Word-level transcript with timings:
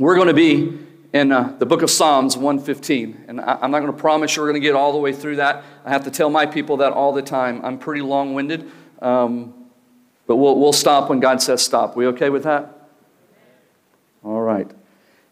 We're 0.00 0.14
going 0.14 0.28
to 0.28 0.34
be 0.34 0.78
in 1.12 1.30
uh, 1.30 1.54
the 1.58 1.66
book 1.66 1.82
of 1.82 1.90
Psalms 1.90 2.34
115. 2.34 3.26
And 3.28 3.38
I, 3.38 3.58
am 3.60 3.70
not 3.70 3.80
going 3.80 3.92
to 3.92 3.98
promise 3.98 4.34
you 4.34 4.40
we're 4.40 4.48
going 4.48 4.62
to 4.62 4.66
get 4.66 4.74
all 4.74 4.92
the 4.92 4.98
way 4.98 5.12
through 5.12 5.36
that. 5.36 5.62
I 5.84 5.90
have 5.90 6.04
to 6.04 6.10
tell 6.10 6.30
my 6.30 6.46
people 6.46 6.78
that 6.78 6.94
all 6.94 7.12
the 7.12 7.20
time. 7.20 7.62
I'm 7.62 7.78
pretty 7.78 8.00
long 8.00 8.32
winded. 8.32 8.70
Um, 9.02 9.52
but 10.26 10.36
we'll, 10.36 10.58
we'll 10.58 10.72
stop 10.72 11.10
when 11.10 11.20
God 11.20 11.42
says 11.42 11.62
stop. 11.62 11.96
We 11.96 12.06
okay 12.06 12.30
with 12.30 12.44
that? 12.44 12.88
All 14.24 14.40
right. 14.40 14.70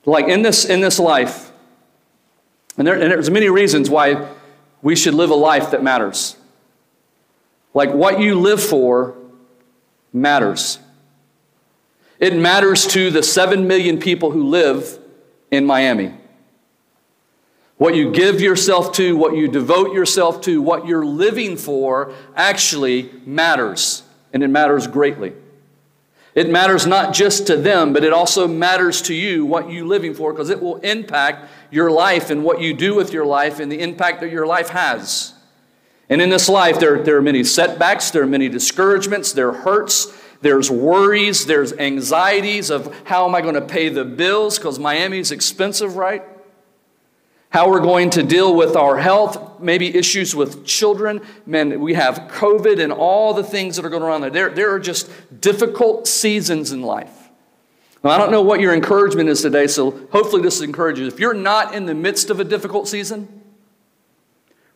Like 0.04 0.28
in 0.28 0.42
this, 0.42 0.66
in 0.66 0.82
this 0.82 0.98
life, 0.98 1.50
and, 2.76 2.86
there, 2.86 3.00
and 3.00 3.10
there's 3.10 3.30
many 3.30 3.48
reasons 3.48 3.88
why 3.88 4.28
we 4.82 4.94
should 4.96 5.14
live 5.14 5.30
a 5.30 5.34
life 5.34 5.70
that 5.70 5.82
matters. 5.82 6.36
Like 7.72 7.94
what 7.94 8.20
you 8.20 8.38
live 8.38 8.62
for 8.62 9.16
matters. 10.12 10.78
It 12.20 12.34
matters 12.36 12.86
to 12.88 13.10
the 13.10 13.22
7 13.22 13.66
million 13.66 13.98
people 13.98 14.30
who 14.30 14.48
live 14.48 14.98
in 15.50 15.64
Miami. 15.64 16.14
What 17.76 17.94
you 17.94 18.10
give 18.10 18.40
yourself 18.40 18.92
to, 18.94 19.16
what 19.16 19.36
you 19.36 19.46
devote 19.46 19.92
yourself 19.94 20.40
to, 20.42 20.60
what 20.60 20.86
you're 20.86 21.06
living 21.06 21.56
for 21.56 22.12
actually 22.34 23.10
matters, 23.24 24.02
and 24.32 24.42
it 24.42 24.48
matters 24.48 24.88
greatly. 24.88 25.32
It 26.34 26.50
matters 26.50 26.86
not 26.86 27.14
just 27.14 27.46
to 27.46 27.56
them, 27.56 27.92
but 27.92 28.04
it 28.04 28.12
also 28.12 28.46
matters 28.46 29.00
to 29.02 29.14
you 29.14 29.44
what 29.44 29.70
you're 29.70 29.86
living 29.86 30.12
for 30.12 30.32
because 30.32 30.50
it 30.50 30.60
will 30.60 30.76
impact 30.78 31.48
your 31.70 31.90
life 31.90 32.30
and 32.30 32.44
what 32.44 32.60
you 32.60 32.74
do 32.74 32.94
with 32.94 33.12
your 33.12 33.24
life 33.24 33.60
and 33.60 33.70
the 33.70 33.80
impact 33.80 34.20
that 34.20 34.30
your 34.30 34.46
life 34.46 34.68
has. 34.70 35.34
And 36.08 36.22
in 36.22 36.30
this 36.30 36.48
life, 36.48 36.80
there, 36.80 37.02
there 37.02 37.16
are 37.16 37.22
many 37.22 37.44
setbacks, 37.44 38.10
there 38.10 38.22
are 38.22 38.26
many 38.26 38.48
discouragements, 38.48 39.32
there 39.32 39.48
are 39.48 39.52
hurts, 39.52 40.06
there's 40.40 40.70
worries, 40.70 41.46
there's 41.46 41.72
anxieties 41.72 42.70
of 42.70 42.94
how 43.04 43.26
am 43.26 43.34
I 43.34 43.40
going 43.40 43.54
to 43.54 43.60
pay 43.60 43.88
the 43.88 44.04
bills 44.04 44.58
because 44.58 44.78
Miami's 44.78 45.32
expensive, 45.32 45.96
right? 45.96 46.22
How 47.50 47.70
we're 47.70 47.80
going 47.80 48.10
to 48.10 48.22
deal 48.22 48.54
with 48.54 48.76
our 48.76 48.98
health, 48.98 49.60
maybe 49.60 49.94
issues 49.96 50.34
with 50.34 50.64
children. 50.66 51.22
Man, 51.46 51.80
we 51.80 51.94
have 51.94 52.28
COVID 52.30 52.82
and 52.82 52.92
all 52.92 53.34
the 53.34 53.42
things 53.42 53.76
that 53.76 53.84
are 53.84 53.88
going 53.88 54.02
on 54.02 54.20
there. 54.20 54.30
There, 54.30 54.50
there 54.50 54.74
are 54.74 54.78
just 54.78 55.10
difficult 55.40 56.06
seasons 56.06 56.72
in 56.72 56.82
life. 56.82 57.30
Now, 58.04 58.10
I 58.10 58.18
don't 58.18 58.30
know 58.30 58.42
what 58.42 58.60
your 58.60 58.74
encouragement 58.74 59.28
is 59.28 59.42
today, 59.42 59.66
so 59.66 59.90
hopefully 60.12 60.42
this 60.42 60.60
encourages. 60.60 61.00
You. 61.00 61.06
If 61.08 61.18
you're 61.18 61.34
not 61.34 61.74
in 61.74 61.86
the 61.86 61.94
midst 61.94 62.30
of 62.30 62.38
a 62.38 62.44
difficult 62.44 62.86
season, 62.86 63.37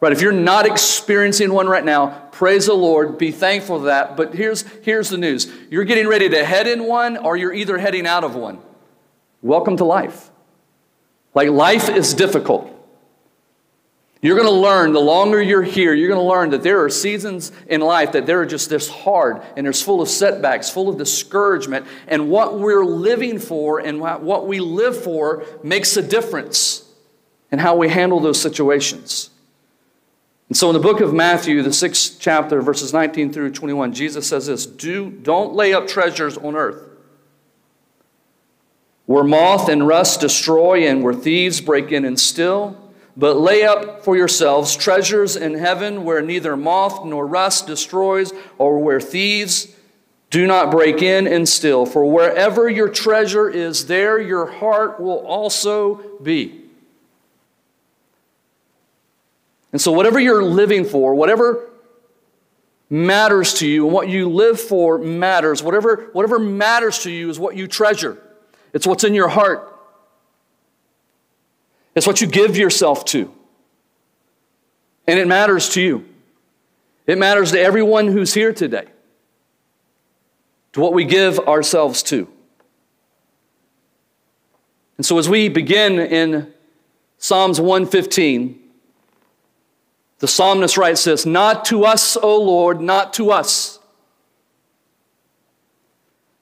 Right, 0.03 0.11
if 0.13 0.21
you're 0.21 0.33
not 0.33 0.67
experiencing 0.67 1.53
one 1.53 1.69
right 1.69 1.85
now, 1.85 2.27
praise 2.33 2.67
the 2.67 2.75
Lord, 2.75 3.19
be 3.19 3.31
thankful 3.31 3.79
for 3.79 3.85
that. 3.85 4.17
But 4.17 4.35
here's, 4.35 4.63
here's 4.83 5.09
the 5.09 5.17
news 5.17 5.47
you're 5.71 5.85
getting 5.85 6.09
ready 6.09 6.29
to 6.29 6.45
head 6.45 6.67
in 6.67 6.83
one, 6.89 7.17
or 7.17 7.37
you're 7.37 7.55
either 7.55 7.79
heading 7.79 8.05
out 8.05 8.25
of 8.25 8.35
one. 8.35 8.59
Welcome 9.43 9.77
to 9.77 9.85
life. 9.85 10.29
Like, 11.35 11.51
life 11.51 11.89
is 11.89 12.15
difficult. 12.15 12.69
You're 14.21 14.35
going 14.35 14.49
to 14.49 14.53
learn, 14.53 14.93
the 14.93 14.99
longer 14.99 15.41
you're 15.41 15.63
here, 15.63 15.95
you're 15.95 16.09
going 16.09 16.21
to 16.21 16.29
learn 16.29 16.51
that 16.51 16.65
there 16.65 16.83
are 16.83 16.91
seasons 16.91 17.53
in 17.69 17.81
life 17.81 18.11
that 18.11 18.27
they're 18.27 18.45
just 18.45 18.71
this 18.71 18.89
hard 18.89 19.41
and 19.57 19.65
there's 19.65 19.83
full 19.83 20.03
of 20.03 20.09
setbacks, 20.09 20.69
full 20.69 20.89
of 20.89 20.99
discouragement. 20.99 21.87
And 22.09 22.29
what 22.29 22.59
we're 22.59 22.85
living 22.85 23.39
for 23.39 23.79
and 23.79 24.01
what 24.01 24.49
we 24.49 24.59
live 24.59 25.01
for 25.01 25.45
makes 25.63 25.97
a 25.97 26.03
difference 26.03 26.85
in 27.53 27.61
how 27.61 27.77
we 27.77 27.89
handle 27.89 28.19
those 28.19 28.41
situations. 28.41 29.31
And 30.53 30.57
so 30.59 30.69
in 30.69 30.75
the 30.75 30.81
book 30.81 31.01
of 31.01 31.15
Matthew, 31.15 31.63
the 31.63 31.73
sixth 31.73 32.19
chapter, 32.21 32.61
verses 32.61 32.93
19 32.93 33.33
through 33.33 33.53
21, 33.53 33.95
Jesus 33.95 34.29
says 34.29 34.49
this 34.49 34.67
Do, 34.67 35.09
Don't 35.09 35.55
lay 35.55 35.73
up 35.73 35.89
treasures 35.89 36.37
on 36.37 36.57
earth 36.57 36.91
where 39.07 39.25
moth 39.25 39.71
and 39.71 39.87
rust 39.89 40.21
destroy 40.21 40.87
and 40.87 41.03
where 41.03 41.15
thieves 41.15 41.63
break 41.63 41.91
in 41.91 42.05
and 42.05 42.21
steal. 42.21 42.77
But 43.17 43.39
lay 43.39 43.65
up 43.65 44.05
for 44.05 44.15
yourselves 44.15 44.77
treasures 44.77 45.37
in 45.37 45.55
heaven 45.55 46.05
where 46.05 46.21
neither 46.21 46.55
moth 46.55 47.03
nor 47.03 47.27
rust 47.27 47.67
destroys 47.67 48.31
or 48.59 48.79
where 48.79 49.01
thieves 49.01 49.75
do 50.29 50.47
not 50.47 50.71
break 50.71 51.01
in 51.01 51.27
and 51.27 51.49
steal. 51.49 51.87
For 51.87 52.05
wherever 52.05 52.69
your 52.69 52.91
treasure 52.91 53.49
is, 53.49 53.87
there 53.87 54.21
your 54.21 54.51
heart 54.51 55.01
will 55.01 55.27
also 55.27 56.19
be. 56.23 56.62
And 59.73 59.81
so, 59.81 59.91
whatever 59.91 60.21
you're 60.21 60.45
living 60.45 60.85
for, 60.85 61.15
whatever 61.15 61.71
matters 62.93 63.55
to 63.55 63.67
you 63.67 63.87
and 63.87 63.95
what 63.95 64.11
you 64.11 64.29
live 64.29 64.61
for 64.61 64.99
matters. 64.99 65.63
Whatever, 65.63 66.11
whatever 66.13 66.39
matters 66.39 66.99
to 67.05 67.11
you 67.11 67.31
is 67.31 67.39
what 67.39 67.57
you 67.57 67.67
treasure, 67.67 68.23
it's 68.75 68.87
what's 68.87 69.03
in 69.03 69.15
your 69.15 69.29
heart, 69.29 69.75
it's 71.95 72.07
what 72.07 72.21
you 72.21 72.27
give 72.27 72.57
yourself 72.57 73.07
to. 73.07 73.33
And 75.07 75.19
it 75.19 75.27
matters 75.27 75.71
to 75.71 75.81
you. 75.81 76.05
It 77.07 77.19
matters 77.19 77.51
to 77.53 77.61
everyone 77.61 78.07
who's 78.07 78.35
here 78.35 78.53
today, 78.53 78.87
to 80.75 80.81
what 80.81 80.93
we 80.93 81.05
give 81.05 81.41
ourselves 81.41 82.03
to. 82.05 82.29
And 84.99 85.07
so, 85.07 85.19
as 85.19 85.31
we 85.31 85.49
begin 85.49 85.99
in 85.99 86.53
Psalms 87.17 87.59
115, 87.59 88.62
the 90.23 90.29
psalmist 90.29 90.77
writes 90.77 91.03
this 91.03 91.27
Not 91.27 91.65
to 91.65 91.85
us, 91.85 92.17
O 92.17 92.41
Lord, 92.41 92.81
not 92.81 93.13
to 93.15 93.33
us, 93.33 93.81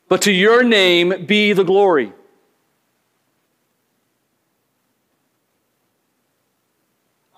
but 0.06 0.20
to 0.22 0.32
your 0.32 0.62
name 0.62 1.24
be 1.24 1.54
the 1.54 1.64
glory. 1.64 2.12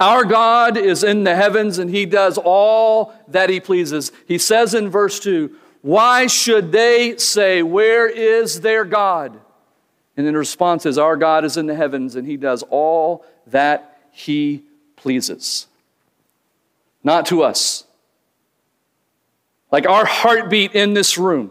Our 0.01 0.25
God 0.25 0.77
is 0.77 1.05
in 1.05 1.23
the 1.23 1.37
heavens 1.37 1.79
and 1.79 1.89
he 1.89 2.07
does 2.07 2.39
all 2.39 3.15
that 3.29 3.49
he 3.49 3.61
pleases. 3.61 4.11
He 4.27 4.37
says 4.37 4.75
in 4.75 4.91
verse 4.91 5.21
2, 5.21 5.55
Why 5.83 6.27
should 6.27 6.73
they 6.73 7.19
say, 7.19 7.63
Where 7.63 8.09
is 8.09 8.63
their 8.63 8.85
God? 8.85 9.41
And 10.17 10.27
then 10.27 10.33
the 10.33 10.41
response 10.41 10.87
is, 10.87 10.99
Our 10.99 11.17
God 11.17 11.45
is 11.45 11.57
in 11.57 11.67
the 11.67 11.77
heavens 11.77 12.17
and 12.17 12.27
he 12.27 12.37
does 12.37 12.65
all 12.69 13.25
that 13.47 14.01
he 14.11 14.65
pleases 14.97 15.69
not 17.05 17.27
to 17.27 17.43
us. 17.43 17.85
Like 19.71 19.89
our 19.89 20.05
heartbeat 20.05 20.75
in 20.75 20.95
this 20.95 21.17
room, 21.17 21.51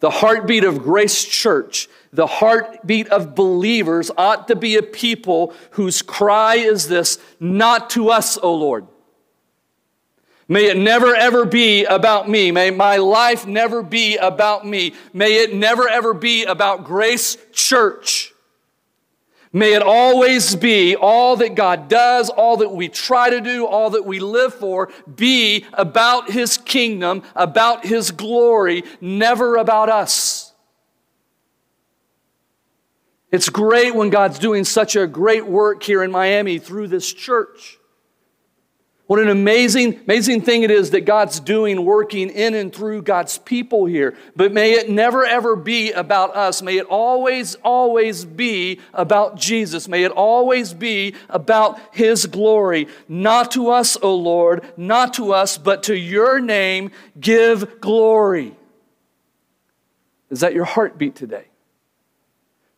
the 0.00 0.10
heartbeat 0.10 0.64
of 0.64 0.82
Grace 0.82 1.24
Church, 1.24 1.88
the 2.12 2.26
heartbeat 2.26 3.08
of 3.08 3.34
believers 3.34 4.10
ought 4.16 4.48
to 4.48 4.56
be 4.56 4.76
a 4.76 4.82
people 4.82 5.54
whose 5.72 6.02
cry 6.02 6.56
is 6.56 6.88
this 6.88 7.18
not 7.38 7.90
to 7.90 8.10
us, 8.10 8.36
O 8.36 8.52
Lord. 8.54 8.86
May 10.48 10.66
it 10.66 10.76
never 10.76 11.14
ever 11.14 11.44
be 11.44 11.84
about 11.84 12.28
me. 12.28 12.50
May 12.50 12.70
my 12.70 12.96
life 12.96 13.46
never 13.46 13.82
be 13.82 14.16
about 14.16 14.66
me. 14.66 14.92
May 15.12 15.36
it 15.36 15.54
never 15.54 15.88
ever 15.88 16.12
be 16.12 16.44
about 16.44 16.84
Grace 16.84 17.36
Church. 17.52 18.31
May 19.52 19.74
it 19.74 19.82
always 19.82 20.56
be 20.56 20.96
all 20.96 21.36
that 21.36 21.54
God 21.54 21.88
does, 21.88 22.30
all 22.30 22.56
that 22.58 22.70
we 22.70 22.88
try 22.88 23.28
to 23.28 23.40
do, 23.40 23.66
all 23.66 23.90
that 23.90 24.06
we 24.06 24.18
live 24.18 24.54
for, 24.54 24.90
be 25.14 25.66
about 25.74 26.30
His 26.30 26.56
kingdom, 26.56 27.22
about 27.36 27.84
His 27.84 28.10
glory, 28.10 28.84
never 29.00 29.56
about 29.56 29.90
us. 29.90 30.54
It's 33.30 33.50
great 33.50 33.94
when 33.94 34.08
God's 34.08 34.38
doing 34.38 34.64
such 34.64 34.96
a 34.96 35.06
great 35.06 35.46
work 35.46 35.82
here 35.82 36.02
in 36.02 36.10
Miami 36.10 36.58
through 36.58 36.88
this 36.88 37.12
church. 37.12 37.78
What 39.12 39.20
an 39.20 39.28
amazing, 39.28 40.00
amazing 40.06 40.40
thing 40.40 40.62
it 40.62 40.70
is 40.70 40.92
that 40.92 41.02
God's 41.02 41.38
doing, 41.38 41.84
working 41.84 42.30
in 42.30 42.54
and 42.54 42.74
through 42.74 43.02
God's 43.02 43.36
people 43.36 43.84
here. 43.84 44.16
But 44.34 44.54
may 44.54 44.72
it 44.72 44.88
never 44.88 45.26
ever 45.26 45.54
be 45.54 45.92
about 45.92 46.34
us. 46.34 46.62
May 46.62 46.78
it 46.78 46.86
always, 46.86 47.56
always 47.56 48.24
be 48.24 48.80
about 48.94 49.36
Jesus. 49.36 49.86
May 49.86 50.04
it 50.04 50.12
always 50.12 50.72
be 50.72 51.14
about 51.28 51.78
His 51.92 52.24
glory. 52.24 52.88
Not 53.06 53.50
to 53.50 53.68
us, 53.68 53.98
O 54.00 54.14
Lord, 54.14 54.64
not 54.78 55.12
to 55.12 55.34
us, 55.34 55.58
but 55.58 55.82
to 55.82 55.94
your 55.94 56.40
name 56.40 56.90
give 57.20 57.82
glory. 57.82 58.56
Is 60.30 60.40
that 60.40 60.54
your 60.54 60.64
heartbeat 60.64 61.16
today? 61.16 61.48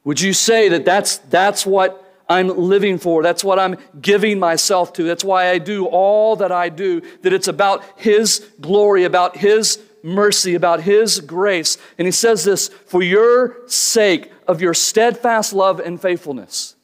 Would 0.02 0.20
you 0.20 0.32
say 0.32 0.69
that 0.70 0.84
that's, 0.84 1.19
that's 1.19 1.64
what 1.64 2.03
I'm 2.29 2.49
living 2.49 2.99
for? 2.99 3.23
That's 3.23 3.44
what 3.44 3.59
I'm 3.59 3.76
giving 4.00 4.38
myself 4.38 4.93
to. 4.94 5.03
That's 5.03 5.25
why 5.25 5.50
I 5.50 5.59
do 5.59 5.87
all 5.87 6.37
that 6.37 6.53
I 6.53 6.69
do, 6.71 7.03
that 7.23 7.32
it's 7.32 7.49
about 7.49 7.85
His 7.97 8.50
glory, 8.61 9.05
about 9.05 9.37
His 9.37 9.79
mercy, 10.03 10.55
about 10.55 10.81
His 10.82 11.21
grace. 11.21 11.76
And 11.99 12.06
He 12.06 12.12
says 12.12 12.44
this 12.44 12.69
for 12.69 13.03
your 13.03 13.69
sake 13.69 14.31
of 14.49 14.62
your 14.62 14.75
steadfast 14.75 15.53
love 15.53 15.81
and 15.81 16.00
faithfulness. 16.00 16.76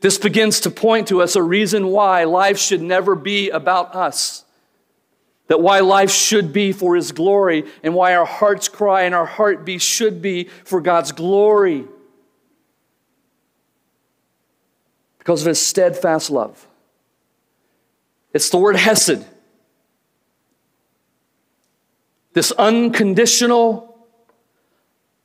This 0.00 0.18
begins 0.18 0.60
to 0.60 0.70
point 0.70 1.08
to 1.08 1.22
us 1.22 1.36
a 1.36 1.42
reason 1.42 1.88
why 1.88 2.24
life 2.24 2.58
should 2.58 2.82
never 2.82 3.14
be 3.14 3.48
about 3.50 3.94
us. 3.94 4.44
That 5.48 5.62
why 5.62 5.80
life 5.80 6.10
should 6.10 6.52
be 6.52 6.72
for 6.72 6.94
His 6.96 7.12
glory 7.12 7.64
and 7.82 7.94
why 7.94 8.14
our 8.14 8.26
hearts 8.26 8.68
cry 8.68 9.02
and 9.02 9.14
our 9.14 9.26
heartbeat 9.26 9.80
should 9.80 10.20
be 10.20 10.44
for 10.64 10.80
God's 10.80 11.12
glory. 11.12 11.86
Because 15.26 15.40
of 15.40 15.48
His 15.48 15.60
steadfast 15.60 16.30
love. 16.30 16.68
It's 18.32 18.48
the 18.48 18.58
word 18.58 18.76
hesed. 18.76 19.24
This 22.32 22.52
unconditional, 22.52 23.98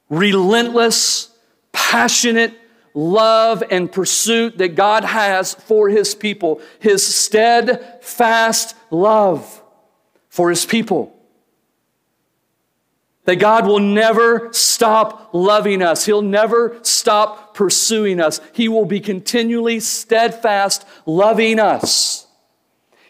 relentless, 0.10 1.30
passionate 1.72 2.56
love 2.96 3.64
and 3.70 3.92
pursuit 3.92 4.58
that 4.58 4.74
God 4.74 5.04
has 5.04 5.54
for 5.54 5.88
His 5.88 6.16
people. 6.16 6.62
His 6.80 7.06
steadfast 7.06 8.76
love 8.90 9.62
for 10.30 10.50
his 10.50 10.66
people. 10.66 11.16
That 13.26 13.36
God 13.36 13.68
will 13.68 13.80
never 13.80 14.52
stop 14.52 15.30
loving 15.32 15.84
us. 15.84 16.08
He'll 16.08 16.24
never 16.24 16.80
stop 16.82 17.51
pursuing 17.62 18.20
us. 18.20 18.42
He 18.54 18.68
will 18.68 18.86
be 18.86 19.00
continually 19.00 19.80
steadfast 19.80 20.84
loving 21.06 21.60
us. 21.60 22.26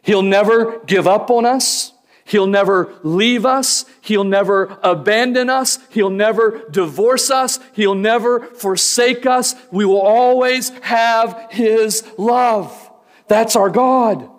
He'll 0.01 0.23
never 0.23 0.79
give 0.79 1.07
up 1.07 1.31
on 1.31 1.45
us. 1.45 1.93
He'll 2.25 2.47
never 2.47 2.93
leave 3.01 3.45
us. 3.45 3.85
He'll 4.01 4.25
never 4.25 4.77
abandon 4.83 5.49
us. 5.49 5.79
He'll 5.89 6.09
never 6.09 6.67
divorce 6.69 7.31
us. 7.31 7.61
He'll 7.71 7.95
never 7.95 8.41
forsake 8.41 9.25
us. 9.25 9.55
We 9.71 9.85
will 9.85 10.01
always 10.01 10.67
have 10.81 11.47
His 11.49 12.05
love. 12.17 12.91
That's 13.29 13.55
our 13.55 13.69
God 13.69 14.29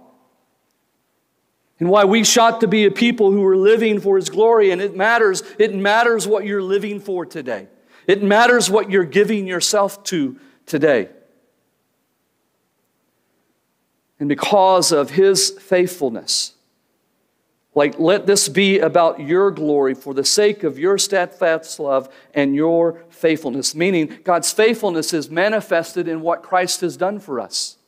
and 1.81 1.89
why 1.89 2.05
we 2.05 2.23
sought 2.23 2.61
to 2.61 2.69
be 2.69 2.85
a 2.85 2.91
people 2.91 3.33
who 3.33 3.43
are 3.47 3.57
living 3.57 3.99
for 3.99 4.17
His 4.17 4.29
glory. 4.29 4.73
And 4.73 4.83
it 4.83 4.95
matters. 4.95 5.43
It 5.59 5.75
matters 5.75 6.29
what 6.29 6.45
you're 6.45 6.63
living 6.63 7.01
for 7.01 7.25
today. 7.25 7.69
It 8.07 8.23
matters 8.23 8.71
what 8.71 8.91
you're 8.91 9.05
giving 9.05 9.47
yourself 9.47 10.03
to 10.05 10.39
today. 10.67 11.09
And 14.19 14.29
because 14.29 14.93
of 14.93 15.11
His 15.11 15.51
faithfulness, 15.51 16.55
like, 17.75 17.99
let 17.99 18.27
this 18.27 18.49
be 18.49 18.81
about 18.81 19.21
your 19.21 19.51
glory 19.51 19.95
for 19.95 20.13
the 20.13 20.25
sake 20.25 20.63
of 20.63 20.79
your 20.79 20.99
steadfast 20.99 21.81
love 21.81 22.13
and 22.35 22.55
your 22.55 23.03
faithfulness. 23.09 23.75
Meaning, 23.75 24.19
God's 24.25 24.53
faithfulness 24.53 25.15
is 25.15 25.31
manifested 25.31 26.07
in 26.07 26.21
what 26.21 26.43
Christ 26.43 26.83
has 26.83 26.99
done 26.99 27.19
for 27.19 27.41
us. 27.41 27.79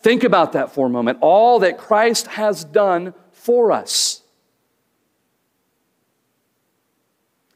Think 0.00 0.24
about 0.24 0.52
that 0.52 0.72
for 0.72 0.86
a 0.86 0.90
moment. 0.90 1.18
All 1.22 1.60
that 1.60 1.78
Christ 1.78 2.26
has 2.26 2.64
done 2.64 3.14
for 3.30 3.72
us. 3.72 4.21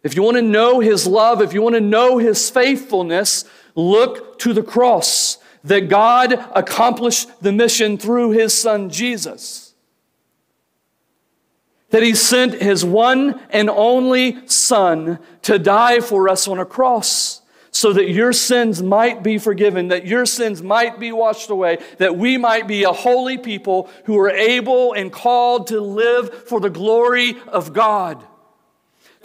If 0.07 0.15
you 0.15 0.23
want 0.23 0.37
to 0.37 0.43
know 0.43 0.79
his 0.79 1.05
love, 1.05 1.43
if 1.43 1.53
you 1.53 1.63
want 1.63 1.75
to 1.75 1.81
know 1.81 2.19
his 2.19 2.49
faithfulness, 2.49 3.45
look 3.75 4.39
to 4.39 4.53
the 4.53 4.63
cross 4.63 5.39
that 5.65 5.89
God 5.89 6.33
accomplished 6.55 7.43
the 7.43 7.51
mission 7.51 7.99
through 7.99 8.31
his 8.31 8.55
son 8.55 8.89
Jesus. 8.89 9.75
That 11.91 12.05
he 12.05 12.15
sent 12.15 12.55
his 12.55 12.85
one 12.85 13.41
and 13.51 13.69
only 13.69 14.47
son 14.47 15.19
to 15.43 15.59
die 15.59 15.99
for 15.99 16.29
us 16.29 16.47
on 16.47 16.61
a 16.61 16.65
cross 16.65 17.43
so 17.73 17.93
that 17.93 18.09
your 18.09 18.33
sins 18.33 18.81
might 18.81 19.25
be 19.25 19.39
forgiven, 19.39 19.89
that 19.89 20.07
your 20.07 20.25
sins 20.25 20.63
might 20.63 21.01
be 21.01 21.11
washed 21.11 21.51
away, 21.51 21.79
that 21.99 22.17
we 22.17 22.39
might 22.39 22.69
be 22.69 22.85
a 22.85 22.93
holy 22.93 23.39
people 23.39 23.91
who 24.05 24.17
are 24.21 24.31
able 24.31 24.93
and 24.93 25.11
called 25.11 25.67
to 25.67 25.81
live 25.81 26.33
for 26.47 26.61
the 26.61 26.71
glory 26.71 27.35
of 27.49 27.73
God. 27.73 28.25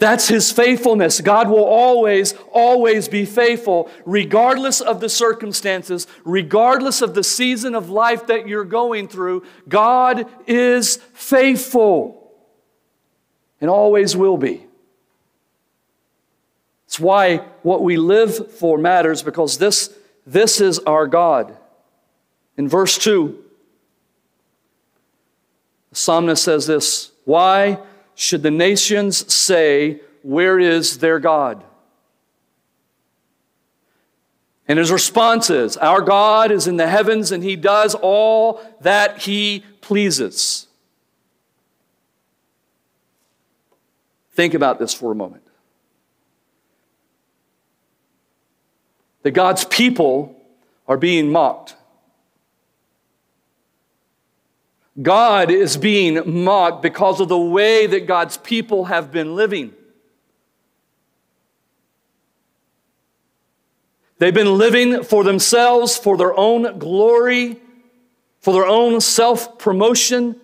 That's 0.02 0.26
his 0.26 0.50
faithfulness. 0.50 1.20
God 1.20 1.48
will 1.48 1.62
always, 1.62 2.34
always 2.50 3.06
be 3.06 3.24
faithful, 3.24 3.88
regardless 4.04 4.80
of 4.80 4.98
the 4.98 5.08
circumstances, 5.08 6.08
regardless 6.24 7.02
of 7.02 7.14
the 7.14 7.22
season 7.22 7.76
of 7.76 7.88
life 7.88 8.26
that 8.26 8.48
you're 8.48 8.64
going 8.64 9.06
through. 9.06 9.44
God 9.68 10.26
is 10.48 10.96
faithful 11.14 12.32
and 13.60 13.70
always 13.70 14.16
will 14.16 14.36
be. 14.36 14.66
It's 16.88 16.98
why 16.98 17.36
what 17.62 17.84
we 17.84 17.96
live 17.96 18.50
for 18.54 18.78
matters 18.78 19.22
because 19.22 19.58
this, 19.58 19.96
this 20.26 20.60
is 20.60 20.80
our 20.80 21.06
God. 21.06 21.56
In 22.56 22.68
verse 22.68 22.98
2, 22.98 23.40
the 25.90 25.94
psalmist 25.94 26.42
says 26.42 26.66
this 26.66 27.12
Why 27.24 27.78
should 28.14 28.42
the 28.42 28.50
nations 28.50 29.32
say, 29.32 30.00
Where 30.22 30.58
is 30.58 30.98
their 30.98 31.18
God? 31.18 31.64
And 34.68 34.78
his 34.78 34.92
response 34.92 35.50
is, 35.50 35.76
Our 35.76 36.00
God 36.00 36.50
is 36.50 36.66
in 36.66 36.76
the 36.76 36.88
heavens 36.88 37.32
and 37.32 37.42
he 37.42 37.56
does 37.56 37.94
all 37.94 38.60
that 38.80 39.18
he 39.18 39.64
pleases. 39.80 40.66
Think 44.32 44.54
about 44.54 44.78
this 44.78 44.94
for 44.94 45.12
a 45.12 45.14
moment. 45.14 45.42
that 49.22 49.32
God's 49.32 49.64
people 49.64 50.36
are 50.86 50.96
being 50.96 51.30
mocked. 51.30 51.76
God 55.00 55.50
is 55.50 55.76
being 55.76 56.44
mocked 56.44 56.82
because 56.82 57.20
of 57.20 57.28
the 57.28 57.38
way 57.38 57.86
that 57.86 58.06
God's 58.06 58.36
people 58.36 58.86
have 58.86 59.10
been 59.10 59.34
living. 59.34 59.72
They've 64.18 64.34
been 64.34 64.58
living 64.58 65.02
for 65.02 65.24
themselves, 65.24 65.96
for 65.96 66.16
their 66.16 66.38
own 66.38 66.78
glory, 66.78 67.56
for 68.40 68.52
their 68.52 68.66
own 68.66 69.00
self 69.00 69.58
promotion, 69.58 70.40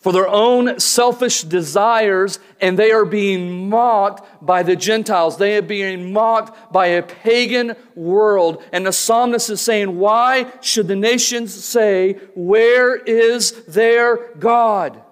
for 0.00 0.12
their 0.12 0.28
own 0.28 0.80
selfish 0.80 1.42
desires, 1.42 2.38
and 2.60 2.78
they 2.78 2.90
are 2.90 3.04
being 3.04 3.68
mocked 3.68 4.44
by 4.44 4.62
the 4.62 4.74
Gentiles. 4.74 5.36
They 5.36 5.58
are 5.58 5.62
being 5.62 6.12
mocked 6.12 6.72
by 6.72 6.86
a 6.86 7.02
pagan 7.02 7.76
world. 7.94 8.62
And 8.72 8.86
the 8.86 8.92
psalmist 8.92 9.50
is 9.50 9.60
saying, 9.60 9.98
Why 9.98 10.50
should 10.62 10.88
the 10.88 10.96
nations 10.96 11.52
say, 11.52 12.14
Where 12.34 12.96
is 12.96 13.64
their 13.66 14.32
God? 14.38 15.02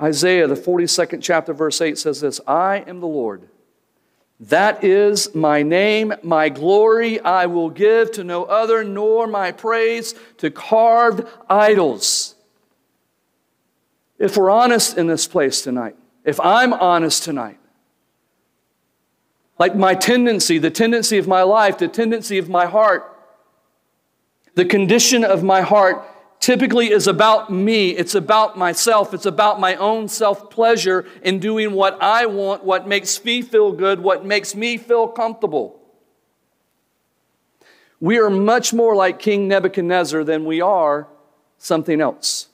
Isaiah, 0.00 0.46
the 0.46 0.54
42nd 0.54 1.20
chapter, 1.20 1.52
verse 1.52 1.80
8 1.80 1.98
says 1.98 2.20
this 2.20 2.40
I 2.46 2.84
am 2.86 3.00
the 3.00 3.08
Lord 3.08 3.48
that 4.40 4.84
is 4.84 5.34
my 5.34 5.62
name, 5.62 6.14
my 6.22 6.48
glory 6.48 7.18
I 7.20 7.46
will 7.46 7.70
give 7.70 8.12
to 8.12 8.24
no 8.24 8.44
other, 8.44 8.84
nor 8.84 9.26
my 9.26 9.50
praise 9.50 10.14
to 10.38 10.50
carved 10.50 11.26
idols. 11.50 12.36
If 14.18 14.36
we're 14.36 14.50
honest 14.50 14.96
in 14.96 15.08
this 15.08 15.26
place 15.26 15.62
tonight, 15.62 15.96
if 16.24 16.38
I'm 16.40 16.72
honest 16.72 17.24
tonight, 17.24 17.58
like 19.58 19.74
my 19.74 19.94
tendency, 19.94 20.58
the 20.58 20.70
tendency 20.70 21.18
of 21.18 21.26
my 21.26 21.42
life, 21.42 21.78
the 21.78 21.88
tendency 21.88 22.38
of 22.38 22.48
my 22.48 22.66
heart, 22.66 23.16
the 24.54 24.64
condition 24.64 25.24
of 25.24 25.42
my 25.42 25.62
heart 25.62 26.04
typically 26.40 26.90
is 26.90 27.06
about 27.06 27.50
me. 27.50 27.90
It's 27.90 28.14
about 28.14 28.56
myself. 28.56 29.12
It's 29.14 29.26
about 29.26 29.60
my 29.60 29.76
own 29.76 30.08
self 30.08 30.50
pleasure 30.50 31.06
in 31.22 31.38
doing 31.38 31.72
what 31.72 32.02
I 32.02 32.26
want, 32.26 32.64
what 32.64 32.86
makes 32.86 33.22
me 33.24 33.42
feel 33.42 33.72
good, 33.72 34.00
what 34.00 34.24
makes 34.24 34.54
me 34.54 34.76
feel 34.76 35.08
comfortable. 35.08 35.80
We 38.00 38.18
are 38.18 38.30
much 38.30 38.72
more 38.72 38.94
like 38.94 39.18
King 39.18 39.48
Nebuchadnezzar 39.48 40.22
than 40.24 40.44
we 40.44 40.60
are 40.60 41.08
something 41.58 42.00
else. 42.00 42.48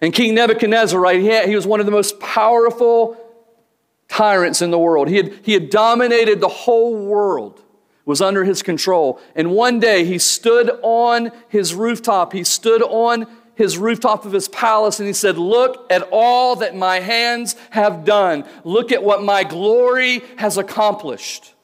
And 0.00 0.12
King 0.12 0.34
Nebuchadnezzar, 0.34 1.00
right, 1.00 1.20
he, 1.20 1.48
he 1.48 1.56
was 1.56 1.66
one 1.66 1.80
of 1.80 1.86
the 1.86 1.92
most 1.92 2.20
powerful 2.20 3.16
tyrants 4.08 4.60
in 4.60 4.70
the 4.70 4.78
world. 4.78 5.08
He 5.08 5.16
had, 5.16 5.32
he 5.42 5.54
had 5.54 5.70
dominated 5.70 6.40
the 6.40 6.48
whole 6.48 6.94
world 7.06 7.62
was 8.06 8.22
under 8.22 8.44
his 8.44 8.62
control. 8.62 9.20
And 9.34 9.50
one 9.50 9.78
day 9.78 10.06
he 10.06 10.18
stood 10.18 10.70
on 10.82 11.30
his 11.48 11.74
rooftop, 11.74 12.32
he 12.32 12.44
stood 12.44 12.80
on 12.82 13.26
his 13.56 13.76
rooftop 13.76 14.24
of 14.24 14.32
his 14.32 14.48
palace 14.48 15.00
and 15.00 15.06
he 15.06 15.12
said, 15.12 15.36
Look 15.36 15.90
at 15.90 16.08
all 16.12 16.56
that 16.56 16.76
my 16.76 17.00
hands 17.00 17.56
have 17.70 18.04
done. 18.04 18.44
Look 18.64 18.92
at 18.92 19.02
what 19.02 19.22
my 19.22 19.44
glory 19.44 20.22
has 20.36 20.56
accomplished. 20.56 21.54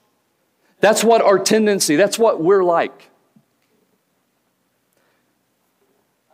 That's 0.81 1.05
what 1.05 1.23
our 1.23 1.39
tendency, 1.39 1.97
that's 1.97 2.19
what 2.19 2.43
we're 2.43 2.65
like. 2.65 3.11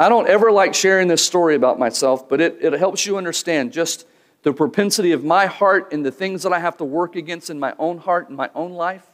I 0.00 0.08
don't 0.08 0.28
ever 0.28 0.52
like 0.52 0.74
sharing 0.74 1.08
this 1.08 1.26
story 1.26 1.56
about 1.56 1.78
myself, 1.78 2.28
but 2.28 2.40
it, 2.40 2.58
it 2.60 2.72
helps 2.74 3.04
you 3.04 3.16
understand 3.16 3.72
just 3.72 4.06
the 4.44 4.52
propensity 4.52 5.10
of 5.10 5.24
my 5.24 5.46
heart 5.46 5.92
and 5.92 6.06
the 6.06 6.12
things 6.12 6.44
that 6.44 6.52
I 6.52 6.60
have 6.60 6.76
to 6.76 6.84
work 6.84 7.16
against 7.16 7.50
in 7.50 7.58
my 7.58 7.74
own 7.80 7.98
heart 7.98 8.28
and 8.28 8.36
my 8.36 8.48
own 8.54 8.72
life. 8.74 9.04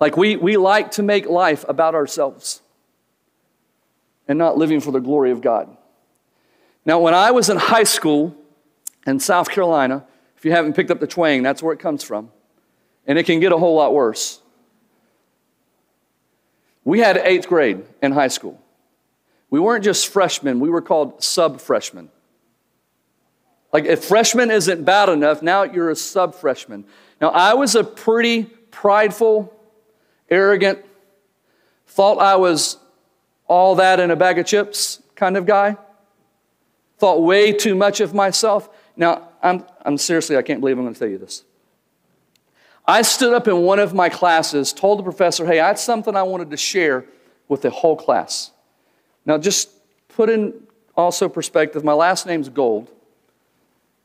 Like 0.00 0.16
we, 0.16 0.36
we 0.36 0.56
like 0.56 0.92
to 0.92 1.02
make 1.02 1.26
life 1.26 1.64
about 1.68 1.94
ourselves 1.94 2.62
and 4.26 4.38
not 4.38 4.56
living 4.56 4.80
for 4.80 4.92
the 4.92 5.00
glory 5.00 5.30
of 5.30 5.40
God. 5.40 5.76
Now, 6.84 7.00
when 7.00 7.14
I 7.14 7.30
was 7.32 7.50
in 7.50 7.56
high 7.56 7.84
school 7.84 8.36
in 9.06 9.20
South 9.20 9.50
Carolina, 9.50 10.04
if 10.36 10.44
you 10.44 10.52
haven't 10.52 10.74
picked 10.74 10.90
up 10.90 11.00
the 11.00 11.06
twang, 11.06 11.42
that's 11.42 11.62
where 11.62 11.72
it 11.72 11.80
comes 11.80 12.04
from. 12.04 12.30
And 13.06 13.18
it 13.18 13.24
can 13.24 13.40
get 13.40 13.52
a 13.52 13.58
whole 13.58 13.74
lot 13.74 13.92
worse. 13.92 14.40
We 16.84 17.00
had 17.00 17.16
eighth 17.18 17.48
grade 17.48 17.84
in 18.02 18.12
high 18.12 18.28
school. 18.28 18.62
We 19.50 19.60
weren't 19.60 19.84
just 19.84 20.08
freshmen, 20.08 20.60
we 20.60 20.70
were 20.70 20.82
called 20.82 21.22
sub 21.22 21.60
freshmen. 21.60 22.10
Like, 23.72 23.84
if 23.84 24.04
freshman 24.04 24.50
isn't 24.50 24.84
bad 24.84 25.10
enough, 25.10 25.42
now 25.42 25.64
you're 25.64 25.90
a 25.90 25.96
sub 25.96 26.34
freshman. 26.34 26.86
Now, 27.20 27.28
I 27.28 27.52
was 27.54 27.74
a 27.74 27.84
pretty 27.84 28.44
prideful, 28.44 29.54
arrogant, 30.28 30.84
thought 31.86 32.18
I 32.18 32.36
was 32.36 32.76
all 33.46 33.76
that 33.76 33.98
in 34.00 34.10
a 34.10 34.16
bag 34.16 34.38
of 34.38 34.46
chips 34.46 35.02
kind 35.16 35.36
of 35.36 35.46
guy. 35.46 35.76
Thought 36.98 37.22
way 37.22 37.52
too 37.52 37.74
much 37.74 38.00
of 38.00 38.14
myself. 38.14 38.68
Now, 38.96 39.28
I'm, 39.42 39.64
I'm 39.82 39.98
seriously, 39.98 40.36
I 40.36 40.42
can't 40.42 40.60
believe 40.60 40.78
I'm 40.78 40.84
going 40.84 40.94
to 40.94 40.98
tell 40.98 41.08
you 41.08 41.18
this. 41.18 41.44
I 42.86 43.02
stood 43.02 43.34
up 43.34 43.46
in 43.46 43.58
one 43.58 43.78
of 43.78 43.92
my 43.94 44.08
classes, 44.08 44.72
told 44.72 44.98
the 44.98 45.02
professor, 45.02 45.46
hey, 45.46 45.60
I 45.60 45.68
had 45.68 45.78
something 45.78 46.16
I 46.16 46.22
wanted 46.22 46.50
to 46.50 46.56
share 46.56 47.04
with 47.46 47.62
the 47.62 47.70
whole 47.70 47.96
class. 47.96 48.50
Now, 49.26 49.38
just 49.38 49.70
put 50.08 50.30
in 50.30 50.54
also 50.96 51.28
perspective, 51.28 51.84
my 51.84 51.92
last 51.92 52.26
name's 52.26 52.48
Gold. 52.48 52.90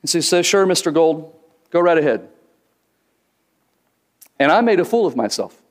And 0.02 0.10
so 0.10 0.18
he 0.18 0.22
says, 0.22 0.46
Sure, 0.46 0.66
Mr. 0.66 0.94
Gold, 0.94 1.34
go 1.72 1.80
right 1.80 1.98
ahead. 1.98 2.28
And 4.38 4.52
I 4.52 4.62
made 4.62 4.80
a 4.80 4.86
fool 4.86 5.06
of 5.06 5.16
myself. 5.16 5.63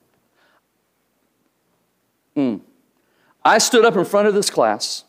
Mm. 2.35 2.61
I 3.43 3.57
stood 3.57 3.85
up 3.85 3.95
in 3.95 4.05
front 4.05 4.27
of 4.27 4.33
this 4.33 4.49
class 4.49 5.03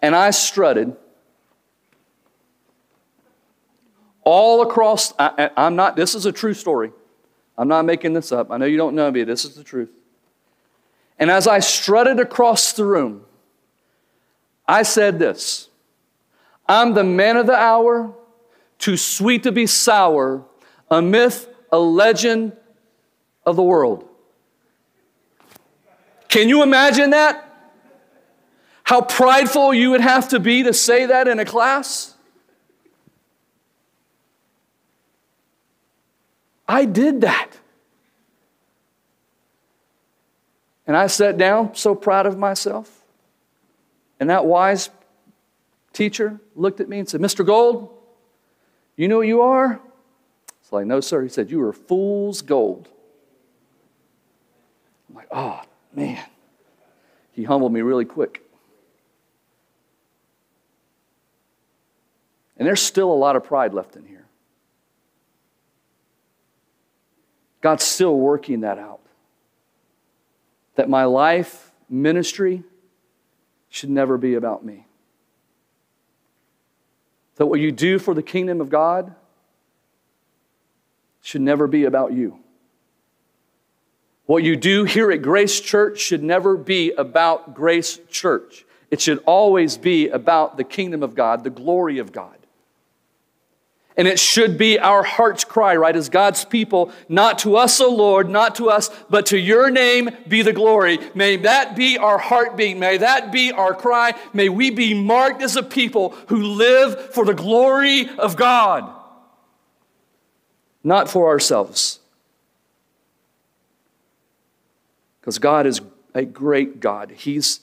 and 0.00 0.14
I 0.14 0.30
strutted 0.30 0.96
all 4.24 4.62
across. 4.62 5.12
I, 5.18 5.50
am 5.56 5.76
not, 5.76 5.96
this 5.96 6.14
is 6.14 6.26
a 6.26 6.32
true 6.32 6.54
story. 6.54 6.92
I'm 7.56 7.68
not 7.68 7.84
making 7.84 8.12
this 8.12 8.32
up. 8.32 8.50
I 8.50 8.56
know 8.56 8.66
you 8.66 8.76
don't 8.76 8.94
know 8.94 9.10
me, 9.10 9.24
this 9.24 9.44
is 9.44 9.54
the 9.54 9.64
truth. 9.64 9.90
And 11.18 11.30
as 11.30 11.46
I 11.46 11.58
strutted 11.58 12.20
across 12.20 12.72
the 12.72 12.84
room, 12.84 13.24
I 14.66 14.82
said 14.82 15.18
this 15.18 15.68
I'm 16.68 16.94
the 16.94 17.04
man 17.04 17.36
of 17.36 17.46
the 17.46 17.56
hour, 17.56 18.14
too 18.78 18.96
sweet 18.96 19.42
to 19.42 19.52
be 19.52 19.66
sour, 19.66 20.44
a 20.90 21.02
myth, 21.02 21.48
a 21.72 21.78
legend 21.78 22.56
of 23.44 23.56
the 23.56 23.62
world. 23.62 24.07
Can 26.28 26.48
you 26.48 26.62
imagine 26.62 27.10
that? 27.10 27.44
How 28.84 29.02
prideful 29.02 29.74
you 29.74 29.90
would 29.90 30.00
have 30.00 30.28
to 30.30 30.40
be 30.40 30.62
to 30.62 30.72
say 30.72 31.06
that 31.06 31.28
in 31.28 31.38
a 31.38 31.44
class? 31.44 32.14
I 36.66 36.84
did 36.84 37.22
that. 37.22 37.50
And 40.86 40.96
I 40.96 41.06
sat 41.06 41.36
down, 41.36 41.74
so 41.74 41.94
proud 41.94 42.24
of 42.24 42.38
myself. 42.38 43.02
And 44.20 44.30
that 44.30 44.46
wise 44.46 44.90
teacher 45.92 46.40
looked 46.54 46.80
at 46.80 46.88
me 46.88 46.98
and 46.98 47.08
said, 47.08 47.20
Mr. 47.20 47.44
Gold, 47.44 47.94
you 48.96 49.06
know 49.06 49.16
who 49.16 49.28
you 49.28 49.42
are? 49.42 49.80
It's 50.62 50.72
like, 50.72 50.86
no, 50.86 51.00
sir. 51.00 51.22
He 51.22 51.28
said, 51.28 51.50
You 51.50 51.62
are 51.62 51.72
fool's 51.72 52.42
gold. 52.42 52.88
I'm 55.08 55.14
like, 55.14 55.28
oh, 55.30 55.62
man. 55.94 56.24
He 57.32 57.44
humbled 57.44 57.72
me 57.72 57.82
really 57.82 58.04
quick. 58.04 58.42
And 62.56 62.66
there's 62.66 62.82
still 62.82 63.12
a 63.12 63.14
lot 63.14 63.36
of 63.36 63.44
pride 63.44 63.72
left 63.72 63.96
in 63.96 64.04
here. 64.04 64.26
God's 67.60 67.84
still 67.84 68.16
working 68.16 68.60
that 68.60 68.78
out. 68.78 69.00
That 70.74 70.88
my 70.88 71.04
life, 71.04 71.72
ministry, 71.88 72.62
should 73.68 73.90
never 73.90 74.16
be 74.16 74.34
about 74.34 74.64
me. 74.64 74.86
That 77.36 77.46
what 77.46 77.60
you 77.60 77.70
do 77.70 77.98
for 77.98 78.14
the 78.14 78.22
kingdom 78.22 78.60
of 78.60 78.70
God 78.70 79.14
should 81.22 81.40
never 81.40 81.66
be 81.66 81.84
about 81.84 82.12
you. 82.12 82.38
What 84.28 84.44
you 84.44 84.56
do 84.56 84.84
here 84.84 85.10
at 85.10 85.22
Grace 85.22 85.58
Church 85.58 86.00
should 86.00 86.22
never 86.22 86.58
be 86.58 86.90
about 86.90 87.54
Grace 87.54 87.98
Church. 88.10 88.66
It 88.90 89.00
should 89.00 89.22
always 89.24 89.78
be 89.78 90.08
about 90.10 90.58
the 90.58 90.64
kingdom 90.64 91.02
of 91.02 91.14
God, 91.14 91.44
the 91.44 91.50
glory 91.50 91.96
of 91.98 92.12
God. 92.12 92.36
And 93.96 94.06
it 94.06 94.18
should 94.18 94.58
be 94.58 94.78
our 94.78 95.02
heart's 95.02 95.44
cry, 95.44 95.76
right, 95.76 95.96
as 95.96 96.10
God's 96.10 96.44
people, 96.44 96.92
not 97.08 97.38
to 97.38 97.56
us, 97.56 97.80
O 97.80 97.88
Lord, 97.90 98.28
not 98.28 98.56
to 98.56 98.68
us, 98.68 98.90
but 99.08 99.24
to 99.26 99.38
your 99.38 99.70
name 99.70 100.10
be 100.28 100.42
the 100.42 100.52
glory. 100.52 100.98
May 101.14 101.36
that 101.36 101.74
be 101.74 101.96
our 101.96 102.18
heartbeat. 102.18 102.76
May 102.76 102.98
that 102.98 103.32
be 103.32 103.50
our 103.50 103.72
cry. 103.72 104.12
May 104.34 104.50
we 104.50 104.68
be 104.68 104.92
marked 104.92 105.40
as 105.40 105.56
a 105.56 105.62
people 105.62 106.10
who 106.26 106.42
live 106.42 107.14
for 107.14 107.24
the 107.24 107.32
glory 107.32 108.10
of 108.18 108.36
God, 108.36 108.92
not 110.84 111.08
for 111.08 111.28
ourselves. 111.28 112.00
Because 115.28 115.40
God 115.40 115.66
is 115.66 115.82
a 116.14 116.24
great 116.24 116.80
God. 116.80 117.10
He's 117.10 117.60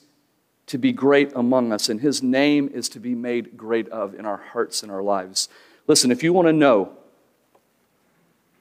to 0.68 0.78
be 0.78 0.92
great 0.92 1.32
among 1.34 1.74
us, 1.74 1.90
and 1.90 2.00
His 2.00 2.22
name 2.22 2.70
is 2.72 2.88
to 2.90 3.00
be 3.00 3.16
made 3.16 3.58
great 3.58 3.90
of 3.90 4.14
in 4.14 4.24
our 4.24 4.38
hearts 4.38 4.84
and 4.84 4.92
our 4.92 5.02
lives. 5.02 5.50
Listen, 5.88 6.12
if 6.12 6.22
you 6.22 6.32
want 6.32 6.48
to 6.48 6.54
know, 6.54 6.92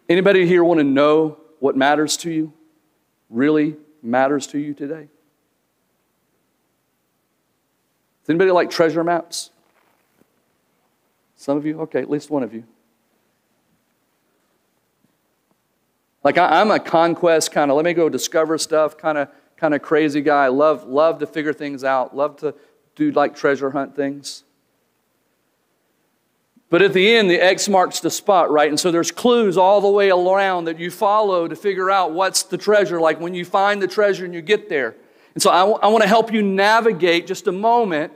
anybody 0.09 0.47
here 0.47 0.65
want 0.65 0.81
to 0.81 0.85
know 0.85 1.37
what 1.61 1.77
matters 1.77 2.17
to 2.17 2.31
you, 2.31 2.55
really 3.29 3.77
matters 4.03 4.47
to 4.47 4.59
you 4.59 4.73
today? 4.73 5.09
Does 8.23 8.31
anybody 8.31 8.53
like 8.53 8.71
treasure 8.71 9.05
maps? 9.05 9.51
Some 11.37 11.59
of 11.59 11.67
you? 11.67 11.79
Okay, 11.83 12.01
at 12.01 12.09
least 12.09 12.31
one 12.31 12.43
of 12.43 12.55
you. 12.55 12.65
Like 16.25 16.39
I, 16.39 16.63
am 16.63 16.71
a 16.71 16.81
conquest 16.81 17.53
kind 17.53 17.71
of, 17.71 17.77
let 17.77 17.85
me 17.85 17.93
go 17.93 18.09
discover 18.09 18.57
stuff 18.59 18.97
kind 18.97 19.19
of 19.19 19.29
kind 19.57 19.75
of 19.75 19.83
crazy 19.83 20.21
guy. 20.21 20.49
Love, 20.49 20.85
love 20.85 21.19
to 21.21 21.27
figure 21.27 21.53
things 21.53 21.85
out, 21.85 22.17
love 22.17 22.37
to 22.39 22.55
do 22.97 23.13
like 23.13 23.37
treasure 23.37 23.71
hunt 23.71 23.95
things. 23.95 24.45
But 26.71 26.83
at 26.83 26.93
the 26.93 27.15
end, 27.15 27.31
the 27.31 27.39
X 27.39 27.69
marks 27.69 28.01
the 28.01 28.11
spot, 28.11 28.51
right? 28.51 28.69
And 28.69 28.81
so 28.81 28.91
there's 28.91 29.13
clues 29.13 29.57
all 29.57 29.81
the 29.81 29.89
way 29.89 30.11
around 30.11 30.65
that 30.65 30.81
you 30.81 30.91
follow 30.91 31.47
to 31.47 31.55
figure 31.55 31.91
out 31.91 32.13
what's 32.13 32.43
the 32.43 32.59
treasure, 32.59 33.01
like 33.01 33.21
when 33.21 33.35
you 33.35 33.45
find 33.45 33.81
the 33.81 33.87
treasure 33.87 34.25
and 34.25 34.35
you 34.35 34.43
get 34.43 34.69
there. 34.69 34.97
And 35.35 35.43
so 35.43 35.51
I, 35.51 35.61
w- 35.61 35.79
I 35.83 35.89
want 35.89 36.03
to 36.03 36.09
help 36.09 36.33
you 36.33 36.43
navigate 36.43 37.27
just 37.27 37.47
a 37.47 37.53
moment, 37.53 38.13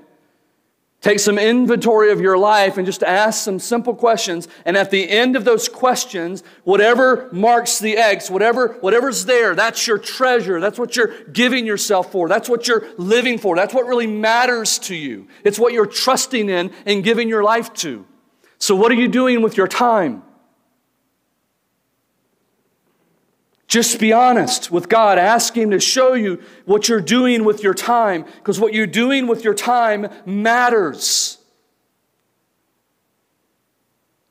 take 1.01 1.21
some 1.21 1.39
inventory 1.39 2.11
of 2.11 2.21
your 2.21 2.37
life, 2.37 2.77
and 2.77 2.85
just 2.85 3.03
ask 3.03 3.43
some 3.45 3.59
simple 3.59 3.95
questions. 3.95 4.49
And 4.65 4.77
at 4.77 4.91
the 4.91 5.09
end 5.09 5.37
of 5.37 5.45
those 5.45 5.69
questions, 5.69 6.43
whatever 6.65 7.29
marks 7.33 7.79
the 7.79 7.97
X, 7.97 8.31
whatever, 8.31 8.75
whatever's 8.81 9.25
there, 9.25 9.55
that's 9.55 9.87
your 9.87 9.99
treasure. 9.99 10.61
That's 10.61 10.79
what 10.79 10.97
you're 10.97 11.23
giving 11.25 11.67
yourself 11.67 12.11
for. 12.11 12.29
That's 12.29 12.49
what 12.49 12.67
you're 12.67 12.87
living 12.97 13.39
for. 13.39 13.55
That's 13.55 13.75
what 13.75 13.87
really 13.87 14.07
matters 14.07 14.79
to 14.81 14.95
you. 14.95 15.29
It's 15.45 15.59
what 15.59 15.73
you're 15.73 15.87
trusting 15.87 16.49
in 16.49 16.73
and 16.85 17.05
giving 17.05 17.29
your 17.29 17.45
life 17.45 17.73
to. 17.75 18.05
So, 18.59 18.75
what 18.75 18.91
are 18.91 18.97
you 18.97 19.09
doing 19.09 19.41
with 19.41 19.57
your 19.57 19.69
time? 19.69 20.25
Just 23.69 24.01
be 24.01 24.15
honest 24.15 24.73
with 24.73 24.89
God. 24.89 25.19
Ask 25.19 25.55
Him 25.55 25.71
to 25.71 25.79
show 25.79 26.15
you 26.15 26.43
what 26.65 26.89
you're 26.89 27.03
doing 27.03 27.45
with 27.45 27.63
your 27.63 27.75
time, 27.75 28.25
because 28.39 28.59
what 28.59 28.73
you're 28.73 28.87
doing 28.87 29.27
with 29.27 29.45
your 29.45 29.55
time 29.55 30.09
matters. 30.25 31.39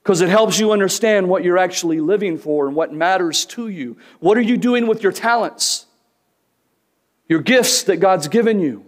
Because 0.01 0.22
it 0.22 0.29
helps 0.29 0.58
you 0.58 0.72
understand 0.72 1.29
what 1.29 1.44
you're 1.44 1.58
actually 1.58 2.00
living 2.00 2.38
for 2.38 2.65
and 2.65 2.75
what 2.75 2.94
matters 2.94 3.46
to 3.46 3.67
you. 3.67 3.98
What 4.20 4.38
are 4.38 4.41
you 4.41 4.58
doing 4.58 4.88
with 4.88 5.03
your 5.03 5.12
talents? 5.12 5.86
Your 7.27 7.41
gifts 7.41 7.84
that 7.84 7.98
God's 7.98 8.27
given 8.27 8.60
you? 8.60 8.86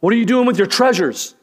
What 0.00 0.12
are 0.12 0.16
you 0.16 0.26
doing 0.26 0.46
with 0.46 0.58
your 0.58 0.66
treasures? 0.66 1.34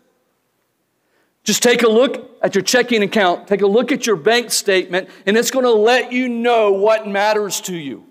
Just 1.43 1.63
take 1.63 1.83
a 1.83 1.89
look 1.89 2.37
at 2.41 2.53
your 2.53 2.63
checking 2.63 3.01
account, 3.01 3.47
take 3.47 3.61
a 3.61 3.67
look 3.67 3.91
at 3.91 4.05
your 4.05 4.15
bank 4.15 4.51
statement, 4.51 5.09
and 5.25 5.35
it's 5.35 5.51
going 5.51 5.65
to 5.65 5.71
let 5.71 6.11
you 6.11 6.29
know 6.29 6.71
what 6.71 7.07
matters 7.07 7.61
to 7.61 7.75
you. 7.75 8.05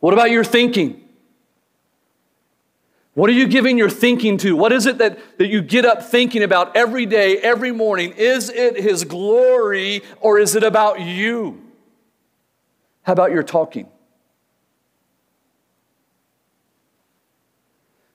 What 0.00 0.14
about 0.14 0.30
your 0.30 0.44
thinking? 0.44 1.06
What 3.14 3.28
are 3.28 3.34
you 3.34 3.48
giving 3.48 3.76
your 3.76 3.90
thinking 3.90 4.38
to? 4.38 4.56
What 4.56 4.72
is 4.72 4.86
it 4.86 4.98
that, 4.98 5.18
that 5.38 5.48
you 5.48 5.60
get 5.60 5.84
up 5.84 6.02
thinking 6.02 6.42
about 6.42 6.74
every 6.74 7.04
day, 7.04 7.36
every 7.36 7.72
morning? 7.72 8.12
Is 8.16 8.48
it 8.48 8.76
His 8.80 9.04
glory 9.04 10.02
or 10.20 10.38
is 10.38 10.54
it 10.54 10.62
about 10.62 11.00
you? 11.00 11.60
How 13.02 13.12
about 13.12 13.32
your 13.32 13.42
talking? 13.42 13.88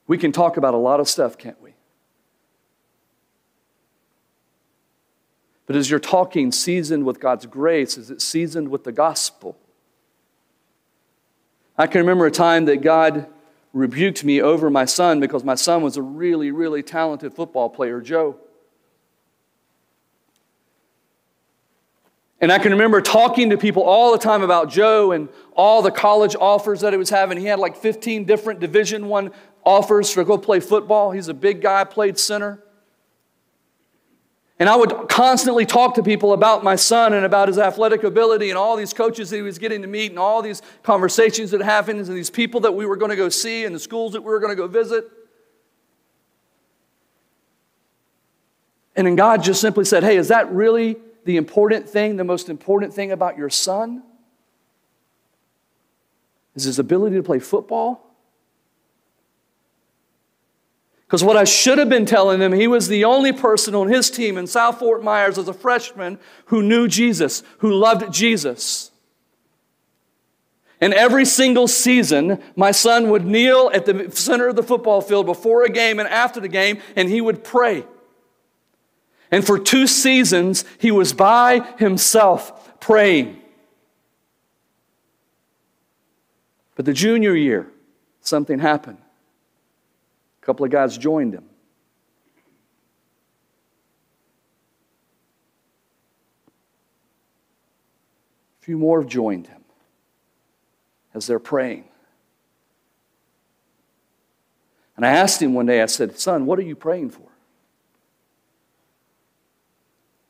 We 0.08 0.18
can 0.18 0.32
talk 0.32 0.56
about 0.56 0.74
a 0.74 0.78
lot 0.78 0.98
of 0.98 1.08
stuff, 1.08 1.36
can't 1.36 1.60
we? 1.62 1.65
But 5.66 5.76
is 5.76 5.90
your 5.90 6.00
talking 6.00 6.52
seasoned 6.52 7.04
with 7.04 7.20
God's 7.20 7.46
grace? 7.46 7.98
Is 7.98 8.10
it 8.10 8.22
seasoned 8.22 8.68
with 8.68 8.84
the 8.84 8.92
gospel? 8.92 9.58
I 11.76 11.86
can 11.86 12.00
remember 12.00 12.26
a 12.26 12.30
time 12.30 12.64
that 12.66 12.78
God 12.78 13.26
rebuked 13.72 14.24
me 14.24 14.40
over 14.40 14.70
my 14.70 14.86
son 14.86 15.20
because 15.20 15.44
my 15.44 15.56
son 15.56 15.82
was 15.82 15.96
a 15.96 16.02
really, 16.02 16.50
really 16.50 16.82
talented 16.82 17.34
football 17.34 17.68
player, 17.68 18.00
Joe. 18.00 18.36
And 22.40 22.52
I 22.52 22.58
can 22.58 22.72
remember 22.72 23.00
talking 23.00 23.50
to 23.50 23.56
people 23.56 23.82
all 23.82 24.12
the 24.12 24.18
time 24.18 24.42
about 24.42 24.70
Joe 24.70 25.12
and 25.12 25.28
all 25.54 25.82
the 25.82 25.90
college 25.90 26.36
offers 26.36 26.80
that 26.82 26.92
he 26.92 26.98
was 26.98 27.10
having. 27.10 27.38
He 27.38 27.46
had 27.46 27.58
like 27.58 27.76
15 27.76 28.24
different 28.24 28.60
Division 28.60 29.08
One 29.08 29.32
offers 29.64 30.12
to 30.14 30.24
go 30.24 30.38
play 30.38 30.60
football. 30.60 31.10
He's 31.10 31.28
a 31.28 31.34
big 31.34 31.60
guy, 31.60 31.84
played 31.84 32.18
center. 32.18 32.62
And 34.58 34.70
I 34.70 34.76
would 34.76 35.08
constantly 35.10 35.66
talk 35.66 35.94
to 35.96 36.02
people 36.02 36.32
about 36.32 36.64
my 36.64 36.76
son 36.76 37.12
and 37.12 37.26
about 37.26 37.48
his 37.48 37.58
athletic 37.58 38.04
ability 38.04 38.48
and 38.48 38.56
all 38.56 38.74
these 38.76 38.94
coaches 38.94 39.28
that 39.28 39.36
he 39.36 39.42
was 39.42 39.58
getting 39.58 39.82
to 39.82 39.88
meet 39.88 40.10
and 40.10 40.18
all 40.18 40.40
these 40.40 40.62
conversations 40.82 41.50
that 41.50 41.60
happened 41.60 41.98
and 41.98 42.16
these 42.16 42.30
people 42.30 42.60
that 42.60 42.72
we 42.72 42.86
were 42.86 42.96
going 42.96 43.10
to 43.10 43.16
go 43.16 43.28
see 43.28 43.66
and 43.66 43.74
the 43.74 43.78
schools 43.78 44.14
that 44.14 44.22
we 44.22 44.28
were 44.28 44.40
going 44.40 44.52
to 44.52 44.56
go 44.56 44.66
visit. 44.66 45.04
And 48.96 49.06
then 49.06 49.14
God 49.14 49.42
just 49.42 49.60
simply 49.60 49.84
said, 49.84 50.02
Hey, 50.02 50.16
is 50.16 50.28
that 50.28 50.50
really 50.50 50.96
the 51.24 51.36
important 51.36 51.86
thing, 51.86 52.16
the 52.16 52.24
most 52.24 52.48
important 52.48 52.94
thing 52.94 53.12
about 53.12 53.36
your 53.36 53.50
son? 53.50 54.02
Is 56.54 56.64
his 56.64 56.78
ability 56.78 57.16
to 57.16 57.22
play 57.22 57.40
football? 57.40 58.05
Because 61.06 61.22
what 61.22 61.36
I 61.36 61.44
should 61.44 61.78
have 61.78 61.88
been 61.88 62.06
telling 62.06 62.40
them, 62.40 62.52
he 62.52 62.66
was 62.66 62.88
the 62.88 63.04
only 63.04 63.32
person 63.32 63.74
on 63.76 63.88
his 63.88 64.10
team 64.10 64.36
in 64.36 64.46
South 64.46 64.80
Fort 64.80 65.04
Myers 65.04 65.38
as 65.38 65.46
a 65.46 65.52
freshman 65.52 66.18
who 66.46 66.62
knew 66.62 66.88
Jesus, 66.88 67.44
who 67.58 67.72
loved 67.72 68.12
Jesus. 68.12 68.90
And 70.80 70.92
every 70.92 71.24
single 71.24 71.68
season, 71.68 72.42
my 72.56 72.72
son 72.72 73.08
would 73.10 73.24
kneel 73.24 73.70
at 73.72 73.86
the 73.86 74.10
center 74.10 74.48
of 74.48 74.56
the 74.56 74.64
football 74.64 75.00
field 75.00 75.26
before 75.26 75.64
a 75.64 75.70
game 75.70 76.00
and 76.00 76.08
after 76.08 76.40
the 76.40 76.48
game, 76.48 76.80
and 76.96 77.08
he 77.08 77.20
would 77.20 77.44
pray. 77.44 77.84
And 79.30 79.46
for 79.46 79.58
two 79.58 79.86
seasons, 79.86 80.64
he 80.78 80.90
was 80.90 81.12
by 81.12 81.60
himself 81.78 82.78
praying. 82.80 83.40
But 86.74 86.84
the 86.84 86.92
junior 86.92 87.34
year, 87.34 87.68
something 88.20 88.58
happened. 88.58 88.98
A 90.46 90.54
couple 90.54 90.64
of 90.64 90.70
guys 90.70 90.96
joined 90.96 91.34
him. 91.34 91.42
A 98.60 98.64
few 98.64 98.78
more 98.78 99.00
have 99.00 99.10
joined 99.10 99.48
him 99.48 99.64
as 101.14 101.26
they're 101.26 101.40
praying. 101.40 101.86
And 104.94 105.04
I 105.04 105.08
asked 105.10 105.42
him 105.42 105.52
one 105.52 105.66
day, 105.66 105.82
I 105.82 105.86
said, 105.86 106.16
Son, 106.16 106.46
what 106.46 106.60
are 106.60 106.62
you 106.62 106.76
praying 106.76 107.10
for? 107.10 107.28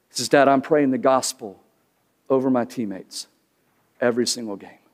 He 0.09 0.17
says, 0.17 0.31
Dad, 0.31 0.49
I'm 0.49 0.63
praying 0.63 0.93
the 0.93 0.99
gospel 0.99 1.63
over 2.31 2.49
my 2.49 2.65
teammates 2.65 3.27
every 4.01 4.27
single 4.27 4.57
game. 4.57 4.86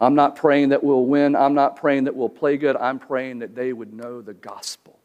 I'm 0.00 0.14
not 0.14 0.36
praying 0.36 0.70
that 0.70 0.84
we'll 0.84 1.06
win. 1.06 1.34
I'm 1.34 1.54
not 1.54 1.76
praying 1.76 2.04
that 2.04 2.14
we'll 2.14 2.28
play 2.28 2.56
good. 2.56 2.76
I'm 2.76 2.98
praying 2.98 3.38
that 3.38 3.54
they 3.54 3.72
would 3.72 3.92
know 3.92 4.20
the 4.20 4.34
gospel. 4.34 4.98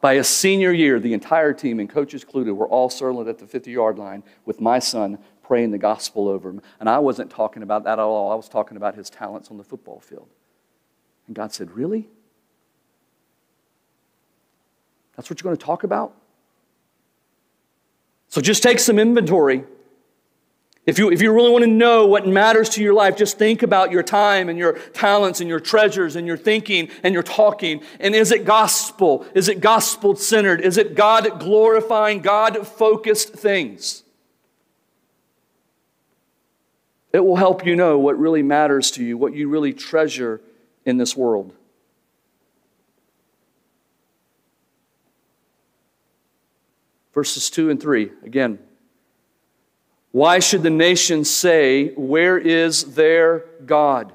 By 0.00 0.14
a 0.14 0.24
senior 0.24 0.72
year, 0.72 0.98
the 0.98 1.12
entire 1.12 1.52
team 1.52 1.78
and 1.78 1.88
coaches 1.88 2.24
included 2.24 2.54
were 2.54 2.66
all 2.66 2.90
circled 2.90 3.28
at 3.28 3.38
the 3.38 3.46
50 3.46 3.70
yard 3.70 3.98
line 3.98 4.24
with 4.44 4.60
my 4.60 4.80
son 4.80 5.18
praying 5.44 5.70
the 5.70 5.78
gospel 5.78 6.28
over 6.28 6.50
him. 6.50 6.60
And 6.80 6.88
I 6.88 6.98
wasn't 6.98 7.30
talking 7.30 7.62
about 7.62 7.84
that 7.84 7.92
at 7.92 7.98
all. 8.00 8.32
I 8.32 8.34
was 8.34 8.48
talking 8.48 8.76
about 8.76 8.96
his 8.96 9.08
talents 9.08 9.50
on 9.52 9.58
the 9.58 9.64
football 9.64 10.00
field. 10.00 10.28
And 11.28 11.36
God 11.36 11.52
said, 11.52 11.70
Really? 11.70 12.08
That's 15.16 15.30
what 15.30 15.40
you're 15.40 15.48
going 15.48 15.56
to 15.56 15.64
talk 15.64 15.84
about? 15.84 16.16
So 18.28 18.40
just 18.40 18.62
take 18.62 18.78
some 18.80 18.98
inventory 18.98 19.64
if 20.84 20.98
you, 20.98 21.12
if 21.12 21.22
you 21.22 21.32
really 21.32 21.50
want 21.50 21.62
to 21.62 21.70
know 21.70 22.06
what 22.08 22.26
matters 22.26 22.68
to 22.70 22.82
your 22.82 22.92
life, 22.92 23.16
just 23.16 23.38
think 23.38 23.62
about 23.62 23.92
your 23.92 24.02
time 24.02 24.48
and 24.48 24.58
your 24.58 24.72
talents 24.72 25.40
and 25.40 25.48
your 25.48 25.60
treasures 25.60 26.16
and 26.16 26.26
your 26.26 26.36
thinking 26.36 26.90
and 27.04 27.14
your 27.14 27.22
talking. 27.22 27.82
And 28.00 28.16
is 28.16 28.32
it 28.32 28.44
gospel? 28.44 29.24
Is 29.32 29.48
it 29.48 29.60
gospel 29.60 30.16
centered? 30.16 30.60
Is 30.60 30.78
it 30.78 30.96
God 30.96 31.38
glorifying, 31.38 32.20
God 32.20 32.66
focused 32.66 33.32
things? 33.32 34.02
It 37.12 37.20
will 37.24 37.36
help 37.36 37.64
you 37.64 37.76
know 37.76 37.98
what 37.98 38.18
really 38.18 38.42
matters 38.42 38.90
to 38.92 39.04
you, 39.04 39.16
what 39.16 39.34
you 39.34 39.48
really 39.48 39.72
treasure 39.72 40.40
in 40.84 40.96
this 40.96 41.16
world. 41.16 41.54
Verses 47.14 47.50
2 47.50 47.70
and 47.70 47.80
3, 47.80 48.10
again, 48.24 48.58
why 50.12 50.38
should 50.38 50.62
the 50.62 50.70
nations 50.70 51.30
say, 51.30 51.88
Where 51.94 52.38
is 52.38 52.94
their 52.94 53.46
God? 53.64 54.12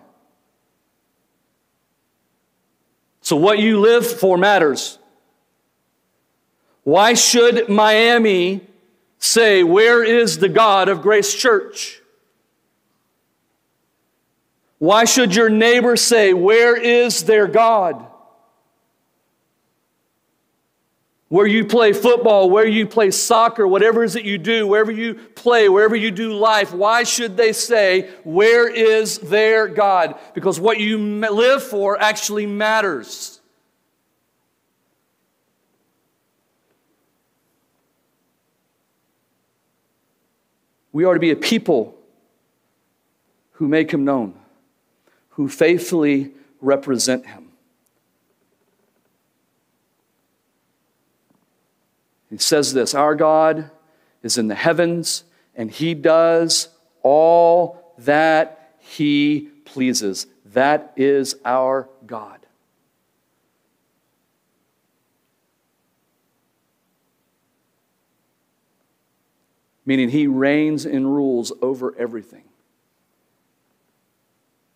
So, 3.21 3.35
what 3.35 3.59
you 3.59 3.79
live 3.79 4.07
for 4.07 4.37
matters. 4.37 4.99
Why 6.83 7.15
should 7.15 7.67
Miami 7.67 8.61
say, 9.17 9.63
Where 9.63 10.03
is 10.03 10.37
the 10.37 10.47
God 10.47 10.87
of 10.87 11.01
Grace 11.01 11.33
Church? 11.33 11.99
Why 14.77 15.05
should 15.05 15.35
your 15.35 15.49
neighbor 15.49 15.97
say, 15.97 16.31
Where 16.31 16.77
is 16.77 17.23
their 17.23 17.47
God? 17.47 18.05
Where 21.29 21.47
you 21.47 21.65
play 21.65 21.91
football, 21.91 22.49
where 22.49 22.67
you 22.67 22.87
play 22.87 23.11
soccer, 23.11 23.67
whatever 23.67 24.03
it 24.03 24.07
is 24.07 24.13
that 24.13 24.23
you 24.23 24.37
do, 24.37 24.65
wherever 24.65 24.91
you 24.91 25.13
play, 25.13 25.67
wherever 25.67 25.95
you 25.95 26.09
do 26.09 26.33
life, 26.33 26.73
why 26.73 27.03
should 27.03 27.35
they 27.35 27.51
say, 27.51 28.09
Where 28.23 28.67
is 28.67 29.19
their 29.19 29.67
God? 29.67 30.17
Because 30.33 30.59
what 30.59 30.79
you 30.79 30.97
live 30.97 31.63
for 31.63 31.99
actually 32.01 32.45
matters. 32.45 33.41
We 40.93 41.03
are 41.03 41.13
to 41.13 41.19
be 41.19 41.31
a 41.31 41.35
people 41.35 41.95
who 43.51 43.67
make 43.67 43.91
him 43.91 44.05
known, 44.05 44.33
who 45.31 45.49
faithfully 45.49 46.31
represent 46.61 47.25
him. 47.25 47.46
He 52.29 52.37
says 52.37 52.73
this 52.73 52.93
Our 52.93 53.15
God 53.15 53.69
is 54.23 54.37
in 54.37 54.47
the 54.47 54.55
heavens, 54.55 55.23
and 55.55 55.71
He 55.71 55.93
does 55.93 56.69
all 57.03 57.93
that 57.99 58.75
He 58.79 59.49
pleases. 59.65 60.27
That 60.53 60.93
is 60.95 61.35
our 61.45 61.89
God. 62.05 62.39
Meaning, 69.85 70.09
He 70.09 70.27
reigns 70.27 70.85
and 70.85 71.13
rules 71.13 71.53
over 71.61 71.95
everything. 71.97 72.43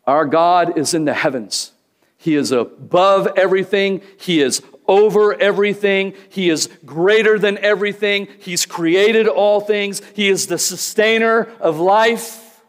Our 0.07 0.25
God 0.25 0.77
is 0.77 0.93
in 0.93 1.05
the 1.05 1.13
heavens. 1.13 1.73
He 2.17 2.35
is 2.35 2.51
above 2.51 3.27
everything. 3.35 4.01
He 4.19 4.41
is 4.41 4.61
over 4.91 5.33
everything. 5.39 6.13
He 6.27 6.49
is 6.49 6.69
greater 6.85 7.39
than 7.39 7.57
everything. 7.59 8.27
He's 8.39 8.65
created 8.65 9.25
all 9.25 9.61
things. 9.61 10.01
He 10.13 10.27
is 10.27 10.47
the 10.47 10.57
sustainer 10.57 11.47
of 11.61 11.79
life. 11.79 12.61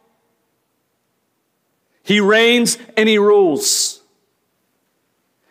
He 2.04 2.20
reigns 2.20 2.78
and 2.96 3.08
he 3.08 3.18
rules. 3.18 4.00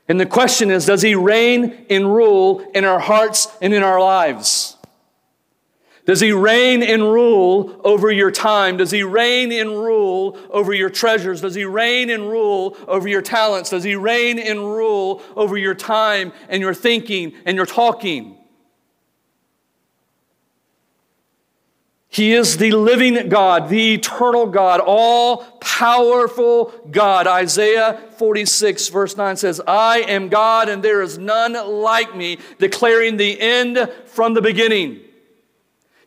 And 0.08 0.18
the 0.18 0.26
question 0.26 0.72
is 0.72 0.86
does 0.86 1.02
he 1.02 1.14
reign 1.14 1.86
and 1.90 2.14
rule 2.14 2.66
in 2.74 2.86
our 2.86 3.00
hearts 3.00 3.50
and 3.62 3.74
in 3.74 3.84
our 3.84 4.00
lives? 4.00 4.78
Does 6.06 6.20
he 6.20 6.32
reign 6.32 6.82
and 6.82 7.04
rule 7.04 7.80
over 7.84 8.12
your 8.12 8.32
time? 8.32 8.78
Does 8.78 8.90
he 8.90 9.04
reign 9.04 9.52
and 9.52 9.70
rule 9.70 10.38
over 10.50 10.74
your 10.74 10.90
treasures? 10.90 11.42
Does 11.42 11.54
he 11.54 11.66
reign 11.66 12.10
and 12.10 12.28
rule 12.28 12.76
over 12.88 13.08
your 13.08 13.22
talents? 13.22 13.70
Does 13.70 13.84
he 13.84 13.96
reign 13.96 14.40
and 14.40 14.60
rule 14.60 15.22
over 15.36 15.58
your 15.58 15.76
time 15.76 16.34
and 16.50 16.62
your 16.62 16.74
thinking 16.74 17.34
and 17.46 17.56
your 17.56 17.68
talking? 17.68 18.38
He 22.08 22.34
is 22.34 22.58
the 22.58 22.72
living 22.72 23.30
God, 23.30 23.70
the 23.70 23.94
eternal 23.94 24.48
God, 24.48 24.82
all 24.82 25.44
powerful 25.62 26.74
God. 26.92 27.26
Isaiah 27.26 28.02
46, 28.18 28.90
verse 28.90 29.16
9 29.16 29.38
says, 29.38 29.62
I 29.66 30.00
am 30.00 30.28
God 30.28 30.68
and 30.68 30.84
there 30.84 31.02
is 31.02 31.18
none 31.18 31.54
like 31.54 32.14
me, 32.14 32.40
declaring 32.60 33.16
the 33.16 33.40
end 33.40 33.90
from 34.08 34.34
the 34.34 34.42
beginning. 34.42 35.00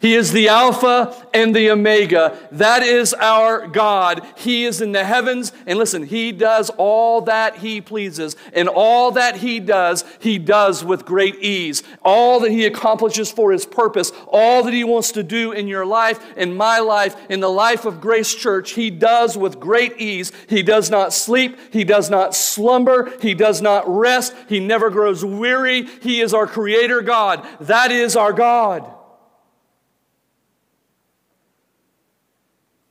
He 0.01 0.15
is 0.15 0.33
the 0.33 0.49
Alpha 0.49 1.29
and 1.33 1.57
the 1.57 1.71
Omega. 1.71 2.37
That 2.53 2.83
is 2.83 3.15
our 3.15 3.67
God. 3.67 4.27
He 4.37 4.65
is 4.65 4.83
in 4.83 4.93
the 4.93 5.05
heavens. 5.05 5.53
And 5.67 5.79
listen, 5.79 6.03
He 6.03 6.31
does 6.31 6.69
all 6.77 7.23
that 7.23 7.57
He 7.57 7.81
pleases. 7.81 8.37
And 8.53 8.69
all 8.69 9.13
that 9.13 9.37
He 9.37 9.61
does, 9.61 10.05
He 10.19 10.39
does 10.39 10.85
with 10.85 11.07
great 11.07 11.37
ease. 11.37 11.83
All 12.03 12.41
that 12.41 12.51
He 12.51 12.67
accomplishes 12.67 13.31
for 13.31 13.51
His 13.51 13.65
purpose, 13.65 14.13
all 14.29 14.63
that 14.65 14.75
He 14.75 14.85
wants 14.85 15.13
to 15.13 15.23
do 15.23 15.53
in 15.53 15.69
your 15.69 15.87
life, 15.87 16.37
in 16.37 16.55
my 16.55 16.81
life, 16.81 17.17
in 17.31 17.41
the 17.41 17.49
life 17.49 17.87
of 17.87 18.01
Grace 18.01 18.35
Church, 18.35 18.73
He 18.73 18.91
does 18.91 19.39
with 19.39 19.59
great 19.59 19.99
ease. 19.99 20.33
He 20.49 20.63
does 20.63 20.91
not 20.91 21.15
sleep. 21.15 21.57
He 21.73 21.85
does 21.85 22.11
not 22.11 22.35
slumber. 22.35 23.11
He 23.23 23.33
does 23.33 23.63
not 23.63 23.89
rest. 23.89 24.35
He 24.49 24.61
never 24.61 24.91
grows 24.91 25.25
weary. 25.25 25.87
He 26.03 26.21
is 26.21 26.35
our 26.35 26.47
Creator 26.47 27.03
God. 27.03 27.47
That 27.61 27.91
is 27.91 28.17
our 28.17 28.33
God. 28.33 28.94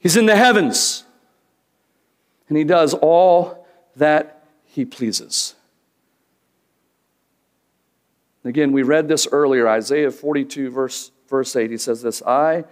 He's 0.04 0.18
in 0.18 0.26
the 0.26 0.36
heavens, 0.36 1.06
and 2.50 2.58
he 2.58 2.66
does 2.66 2.94
all 2.94 3.66
that 3.96 4.44
he 4.66 4.84
pleases. 4.84 5.56
Again, 8.44 8.74
we 8.74 8.84
read 8.84 9.08
this 9.08 9.30
earlier, 9.32 9.66
Isaiah 9.66 10.12
42, 10.12 10.70
verse, 10.72 11.12
verse 11.30 11.56
8. 11.56 11.72
He 11.72 11.78
says 11.78 12.02
this 12.02 12.22
I 12.22 12.66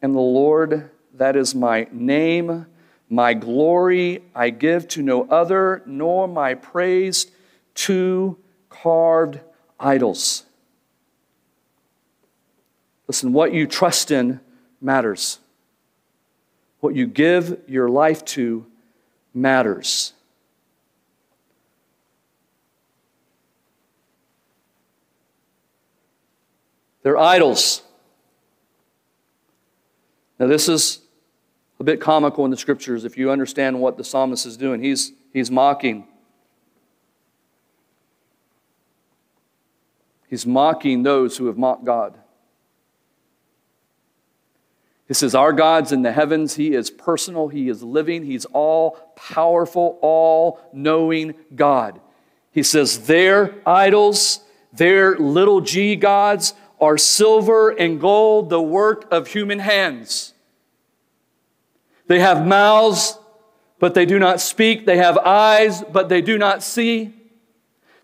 am 0.00 0.12
the 0.12 0.20
Lord, 0.20 0.90
that 1.14 1.34
is 1.34 1.56
my 1.56 1.88
name. 1.90 2.66
My 3.10 3.34
glory 3.34 4.22
I 4.32 4.50
give 4.50 4.86
to 4.88 5.02
no 5.02 5.28
other, 5.28 5.82
nor 5.86 6.28
my 6.28 6.54
praise 6.54 7.26
to 7.74 8.38
carved 8.70 9.40
idols. 9.80 10.44
Listen, 13.08 13.32
what 13.32 13.52
you 13.52 13.66
trust 13.66 14.12
in 14.12 14.38
matters. 14.80 15.40
What 16.84 16.94
you 16.94 17.06
give 17.06 17.62
your 17.66 17.88
life 17.88 18.26
to 18.26 18.66
matters. 19.32 20.12
They're 27.02 27.16
idols. 27.16 27.80
Now, 30.38 30.46
this 30.46 30.68
is 30.68 31.00
a 31.80 31.84
bit 31.84 32.02
comical 32.02 32.44
in 32.44 32.50
the 32.50 32.56
scriptures 32.58 33.06
if 33.06 33.16
you 33.16 33.30
understand 33.30 33.80
what 33.80 33.96
the 33.96 34.04
psalmist 34.04 34.44
is 34.44 34.58
doing. 34.58 34.82
He's, 34.82 35.12
he's 35.32 35.50
mocking. 35.50 36.06
He's 40.28 40.44
mocking 40.44 41.02
those 41.02 41.38
who 41.38 41.46
have 41.46 41.56
mocked 41.56 41.86
God. 41.86 42.18
He 45.06 45.14
says, 45.14 45.34
Our 45.34 45.52
God's 45.52 45.92
in 45.92 46.02
the 46.02 46.12
heavens. 46.12 46.54
He 46.54 46.72
is 46.74 46.90
personal. 46.90 47.48
He 47.48 47.68
is 47.68 47.82
living. 47.82 48.24
He's 48.24 48.44
all 48.46 48.92
powerful, 49.16 49.98
all 50.00 50.60
knowing 50.72 51.34
God. 51.54 52.00
He 52.50 52.62
says, 52.62 53.06
Their 53.06 53.54
idols, 53.66 54.40
their 54.72 55.16
little 55.18 55.60
g 55.60 55.96
gods, 55.96 56.54
are 56.80 56.98
silver 56.98 57.70
and 57.70 58.00
gold, 58.00 58.50
the 58.50 58.62
work 58.62 59.06
of 59.10 59.28
human 59.28 59.58
hands. 59.58 60.32
They 62.06 62.20
have 62.20 62.46
mouths, 62.46 63.18
but 63.78 63.94
they 63.94 64.06
do 64.06 64.18
not 64.18 64.40
speak. 64.40 64.86
They 64.86 64.98
have 64.98 65.18
eyes, 65.18 65.82
but 65.82 66.08
they 66.08 66.20
do 66.20 66.38
not 66.38 66.62
see. 66.62 67.14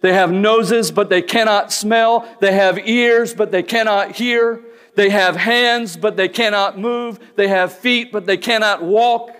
They 0.01 0.15
have 0.15 0.33
noses, 0.33 0.91
but 0.91 1.11
they 1.11 1.21
cannot 1.21 1.73
smell. 1.73 2.27
They 2.41 2.53
have 2.53 2.79
ears, 2.79 3.35
but 3.35 3.53
they 3.53 3.63
cannot 3.63 4.13
hear. 4.13 4.63
They 4.95 5.11
have 5.11 5.37
hands, 5.37 5.97
but 5.97 6.17
they 6.17 6.29
cannot 6.29 6.79
move. 6.79 7.19
They 7.37 7.49
have 7.49 7.73
feet, 7.73 8.13
but 8.13 8.27
they 8.27 8.37
cannot 8.37 8.83
walk. 8.83 9.37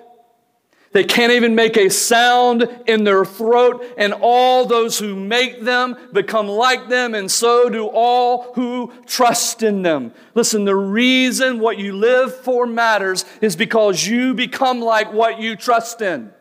They 0.93 1.05
can't 1.05 1.33
even 1.33 1.55
make 1.55 1.77
a 1.77 1.89
sound 1.89 2.69
in 2.87 3.05
their 3.05 3.25
throat, 3.25 3.85
and 3.97 4.13
all 4.13 4.67
those 4.67 4.99
who 4.99 5.15
make 5.15 5.63
them 5.63 5.97
become 6.13 6.49
like 6.49 6.89
them, 6.89 7.15
and 7.15 7.31
so 7.31 7.69
do 7.69 7.87
all 7.87 8.53
who 8.55 8.93
trust 9.07 9.63
in 9.63 9.83
them. 9.83 10.13
Listen, 10.35 10.65
the 10.65 10.75
reason 10.75 11.61
what 11.61 11.79
you 11.79 11.93
live 11.93 12.35
for 12.35 12.67
matters 12.67 13.25
is 13.41 13.55
because 13.55 14.05
you 14.05 14.35
become 14.35 14.81
like 14.81 15.13
what 15.13 15.39
you 15.39 15.55
trust 15.55 16.03
in. 16.03 16.33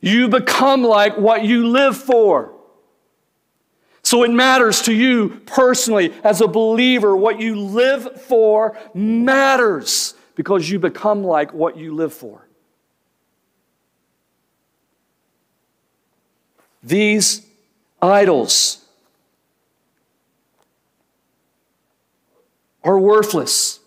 You 0.00 0.28
become 0.28 0.84
like 0.84 1.18
what 1.18 1.44
you 1.44 1.66
live 1.66 1.96
for. 1.96 2.53
So 4.14 4.22
it 4.22 4.30
matters 4.30 4.82
to 4.82 4.94
you 4.94 5.40
personally 5.44 6.14
as 6.22 6.40
a 6.40 6.46
believer. 6.46 7.16
What 7.16 7.40
you 7.40 7.56
live 7.56 8.22
for 8.22 8.78
matters 8.94 10.14
because 10.36 10.70
you 10.70 10.78
become 10.78 11.24
like 11.24 11.52
what 11.52 11.76
you 11.76 11.92
live 11.92 12.14
for. 12.14 12.46
These 16.80 17.44
idols 18.00 18.84
are 22.84 23.00
worthless, 23.00 23.80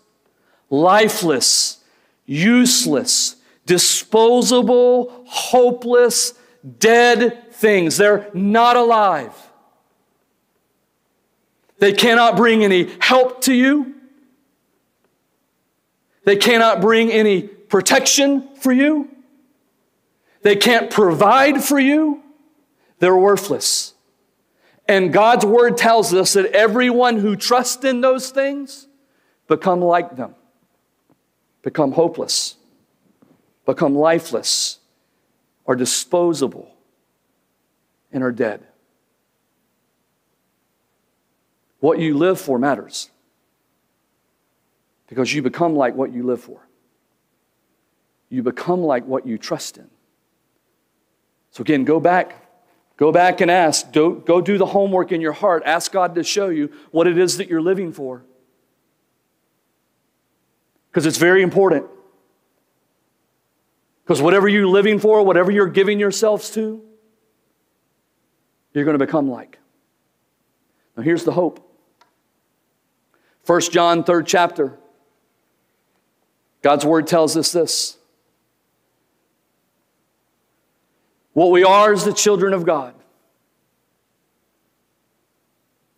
lifeless, 0.68 1.82
useless, 2.26 3.36
disposable, 3.64 5.24
hopeless, 5.26 6.34
dead 6.78 7.50
things. 7.54 7.96
They're 7.96 8.28
not 8.34 8.76
alive. 8.76 9.47
They 11.78 11.92
cannot 11.92 12.36
bring 12.36 12.64
any 12.64 12.90
help 13.00 13.42
to 13.42 13.54
you. 13.54 13.94
They 16.24 16.36
cannot 16.36 16.80
bring 16.80 17.10
any 17.10 17.42
protection 17.42 18.54
for 18.56 18.72
you. 18.72 19.08
They 20.42 20.56
can't 20.56 20.90
provide 20.90 21.62
for 21.62 21.78
you. 21.78 22.22
They're 22.98 23.16
worthless. 23.16 23.94
And 24.86 25.12
God's 25.12 25.44
word 25.44 25.76
tells 25.76 26.12
us 26.14 26.32
that 26.32 26.46
everyone 26.46 27.18
who 27.18 27.36
trusts 27.36 27.84
in 27.84 28.00
those 28.00 28.30
things 28.30 28.88
become 29.46 29.80
like 29.80 30.16
them, 30.16 30.34
become 31.62 31.92
hopeless, 31.92 32.56
become 33.66 33.94
lifeless, 33.94 34.78
are 35.66 35.76
disposable, 35.76 36.74
and 38.12 38.24
are 38.24 38.32
dead. 38.32 38.67
What 41.80 41.98
you 41.98 42.16
live 42.16 42.40
for 42.40 42.58
matters 42.58 43.10
because 45.08 45.32
you 45.32 45.42
become 45.42 45.74
like 45.74 45.94
what 45.94 46.12
you 46.12 46.22
live 46.22 46.40
for. 46.40 46.60
You 48.28 48.42
become 48.42 48.82
like 48.82 49.06
what 49.06 49.26
you 49.26 49.38
trust 49.38 49.78
in. 49.78 49.88
So, 51.50 51.62
again, 51.62 51.84
go 51.84 51.98
back. 51.98 52.44
Go 52.98 53.10
back 53.10 53.40
and 53.40 53.50
ask. 53.50 53.90
Go, 53.92 54.12
go 54.12 54.40
do 54.40 54.58
the 54.58 54.66
homework 54.66 55.12
in 55.12 55.20
your 55.20 55.32
heart. 55.32 55.62
Ask 55.64 55.92
God 55.92 56.14
to 56.16 56.22
show 56.22 56.48
you 56.48 56.70
what 56.90 57.06
it 57.06 57.16
is 57.16 57.38
that 57.38 57.48
you're 57.48 57.62
living 57.62 57.92
for. 57.92 58.22
Because 60.90 61.06
it's 61.06 61.16
very 61.16 61.42
important. 61.42 61.86
Because 64.04 64.20
whatever 64.20 64.48
you're 64.48 64.66
living 64.66 64.98
for, 64.98 65.22
whatever 65.22 65.50
you're 65.50 65.68
giving 65.68 65.98
yourselves 65.98 66.50
to, 66.50 66.82
you're 68.74 68.84
going 68.84 68.98
to 68.98 69.04
become 69.04 69.30
like. 69.30 69.58
Now, 70.96 71.02
here's 71.02 71.24
the 71.24 71.32
hope 71.32 71.67
1 73.48 73.60
John, 73.62 74.04
third 74.04 74.26
chapter. 74.26 74.78
God's 76.60 76.84
word 76.84 77.06
tells 77.06 77.34
us 77.34 77.50
this. 77.50 77.96
What 81.32 81.50
we 81.50 81.64
are 81.64 81.94
is 81.94 82.04
the 82.04 82.12
children 82.12 82.52
of 82.52 82.66
God. 82.66 82.94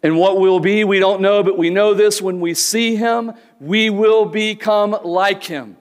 And 0.00 0.16
what 0.16 0.38
we'll 0.38 0.60
be, 0.60 0.84
we 0.84 1.00
don't 1.00 1.20
know, 1.20 1.42
but 1.42 1.58
we 1.58 1.70
know 1.70 1.92
this 1.92 2.22
when 2.22 2.38
we 2.38 2.54
see 2.54 2.94
Him, 2.94 3.32
we 3.58 3.90
will 3.90 4.26
become 4.26 4.96
like 5.02 5.42
Him. 5.42 5.76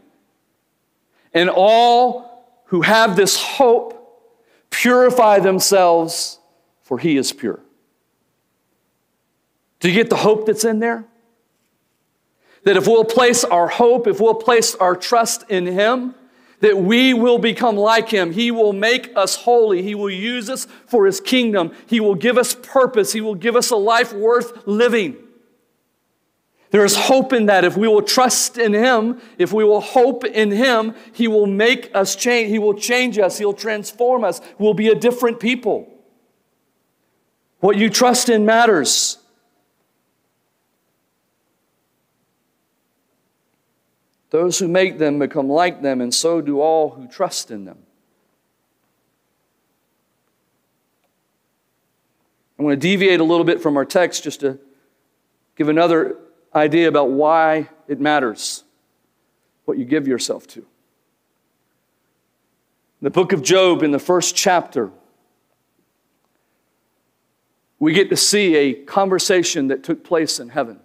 And 1.36 1.52
all 1.52 2.64
who 2.66 2.82
have 2.82 3.16
this 3.16 3.40
hope 3.40 3.96
purify 4.72 5.38
themselves, 5.38 6.40
for 6.82 6.98
he 6.98 7.16
is 7.16 7.32
pure. 7.32 7.60
Do 9.80 9.88
you 9.88 9.94
get 9.94 10.10
the 10.10 10.16
hope 10.16 10.48
that's 10.48 10.66
in 10.66 10.80
there? 10.80 11.06
That 12.70 12.78
if 12.78 12.86
we'll 12.86 13.04
place 13.04 13.44
our 13.44 13.68
hope, 13.68 14.06
if 14.06 14.22
we'll 14.22 14.36
place 14.36 14.76
our 14.76 14.96
trust 14.96 15.44
in 15.50 15.66
him, 15.66 16.14
that 16.60 16.78
we 16.78 17.16
will 17.16 17.40
become 17.40 17.76
like 17.76 18.10
him. 18.10 18.32
He 18.32 18.52
will 18.52 18.74
make 18.74 19.12
us 19.16 19.38
holy. 19.38 19.82
He 19.82 19.96
will 19.96 20.12
use 20.12 20.52
us 20.52 20.68
for 20.86 21.08
his 21.08 21.20
kingdom. 21.20 21.72
He 21.88 22.00
will 22.00 22.14
give 22.14 22.38
us 22.38 22.54
purpose. 22.54 23.12
He 23.12 23.22
will 23.22 23.34
give 23.34 23.56
us 23.56 23.72
a 23.72 23.76
life 23.76 24.14
worth 24.14 24.68
living. 24.68 25.18
There 26.70 26.86
is 26.86 26.96
hope 26.96 27.34
in 27.34 27.48
that. 27.48 27.66
If 27.66 27.76
we 27.76 27.88
will 27.88 28.04
trust 28.04 28.60
in 28.60 28.74
Him, 28.74 29.20
if 29.40 29.52
we 29.52 29.64
will 29.64 29.82
hope 29.82 30.24
in 30.24 30.52
Him, 30.52 30.94
He 31.12 31.28
will 31.28 31.48
make 31.48 31.90
us 31.96 32.16
change. 32.16 32.52
He 32.52 32.60
will 32.60 32.76
change 32.76 33.18
us. 33.18 33.40
He'll 33.40 33.52
transform 33.52 34.24
us. 34.24 34.42
We'll 34.60 34.76
be 34.76 34.90
a 34.90 34.96
different 34.96 35.40
people. 35.40 35.92
What 37.62 37.78
you 37.78 37.90
trust 37.90 38.30
in 38.30 38.46
matters. 38.46 39.19
Those 44.30 44.60
who 44.60 44.68
make 44.68 45.00
them 45.00 45.20
become 45.20 45.50
like 45.50 45.82
them, 45.82 46.02
and 46.02 46.14
so 46.14 46.42
do 46.42 46.62
all 46.62 46.90
who 46.90 47.08
trust 47.08 47.50
in 47.50 47.66
them. 47.66 47.80
I'm 52.58 52.66
going 52.66 52.78
to 52.78 52.88
deviate 52.88 53.20
a 53.20 53.24
little 53.24 53.46
bit 53.46 53.62
from 53.62 53.78
our 53.78 53.86
text 53.86 54.24
just 54.24 54.42
to 54.42 54.60
give 55.56 55.70
another 55.70 56.18
idea 56.54 56.88
about 56.88 57.10
why 57.10 57.70
it 57.88 58.00
matters 58.00 58.64
what 59.66 59.78
you 59.78 59.86
give 59.86 60.08
yourself 60.08 60.46
to. 60.48 60.66
The 63.02 63.10
book 63.10 63.32
of 63.32 63.42
Job, 63.42 63.82
in 63.82 63.92
the 63.92 64.00
first 64.00 64.36
chapter, 64.36 64.92
we 67.80 67.94
get 67.94 68.10
to 68.10 68.18
see 68.18 68.56
a 68.56 68.74
conversation 68.74 69.70
that 69.70 69.84
took 69.84 70.04
place 70.04 70.40
in 70.40 70.50
heaven. 70.50 70.82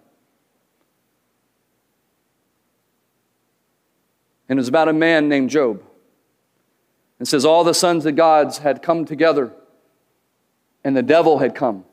And 4.48 4.59
it 4.59 4.61
was 4.61 4.68
about 4.68 4.88
a 4.88 4.92
man 4.92 5.28
named 5.28 5.50
Job. 5.50 5.83
It 7.20 7.26
says, 7.26 7.44
All 7.44 7.64
the 7.64 7.74
sons 7.74 8.04
of 8.07 8.16
gods 8.16 8.59
had 8.59 8.83
come 8.83 9.04
together, 9.04 9.52
and 10.83 10.96
the 10.96 11.02
devil 11.02 11.38
had 11.38 11.54
come. 11.54 11.85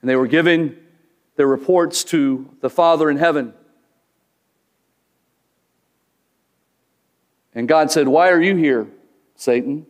And 0.00 0.10
they 0.10 0.16
were 0.16 0.26
giving 0.26 0.76
their 1.36 1.46
reports 1.46 2.04
to 2.04 2.48
the 2.60 2.70
Father 2.70 3.10
in 3.10 3.16
heaven. 3.16 3.54
And 7.54 7.68
God 7.68 7.90
said, 7.90 8.08
Why 8.08 8.30
are 8.30 8.40
you 8.40 8.56
here, 8.56 8.88
Satan? 9.36 9.86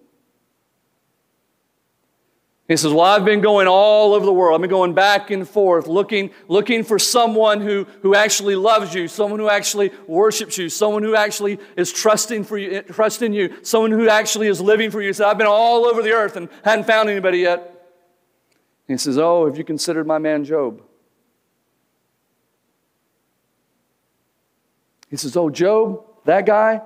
He 2.69 2.77
says, 2.77 2.93
Well, 2.93 3.05
I've 3.05 3.25
been 3.25 3.41
going 3.41 3.67
all 3.67 4.15
over 4.15 4.25
the 4.25 4.33
world. 4.33 4.55
I've 4.55 4.61
been 4.61 4.71
going 4.71 4.95
back 4.95 5.31
and 5.31 5.49
forth 5.49 5.87
looking, 5.87 6.31
looking 6.49 6.85
for 6.85 6.99
someone 6.99 7.61
who, 7.61 7.87
who 8.03 8.15
actually 8.15 8.55
loves 8.55 8.95
you, 8.95 9.09
someone 9.09 9.41
who 9.41 9.49
actually 9.49 9.91
worships 10.07 10.57
you, 10.59 10.69
someone 10.69 11.03
who 11.03 11.17
actually 11.17 11.59
is 11.77 11.93
trusting, 11.93 12.45
for 12.45 12.57
you, 12.57 12.83
trusting 12.83 13.33
you, 13.33 13.57
someone 13.63 13.91
who 13.91 14.09
actually 14.09 14.47
is 14.47 14.61
living 14.61 14.91
for 14.91 15.01
you. 15.01 15.09
He 15.09 15.13
said, 15.13 15.27
I've 15.27 15.39
been 15.39 15.49
all 15.49 15.85
over 15.85 16.03
the 16.03 16.13
earth 16.13 16.37
and 16.37 16.49
hadn't 16.65 16.87
found 16.87 17.11
anybody 17.11 17.39
yet. 17.39 17.59
And 17.59 18.95
he 18.95 18.97
says, 18.97 19.19
Oh, 19.19 19.47
have 19.47 19.59
you 19.59 19.65
considered 19.65 20.07
my 20.07 20.19
man 20.19 20.45
Job? 20.45 20.83
He 25.11 25.17
says, 25.17 25.37
Oh, 25.37 25.51
Job, 25.51 26.05
that 26.25 26.47
guy, 26.47 26.81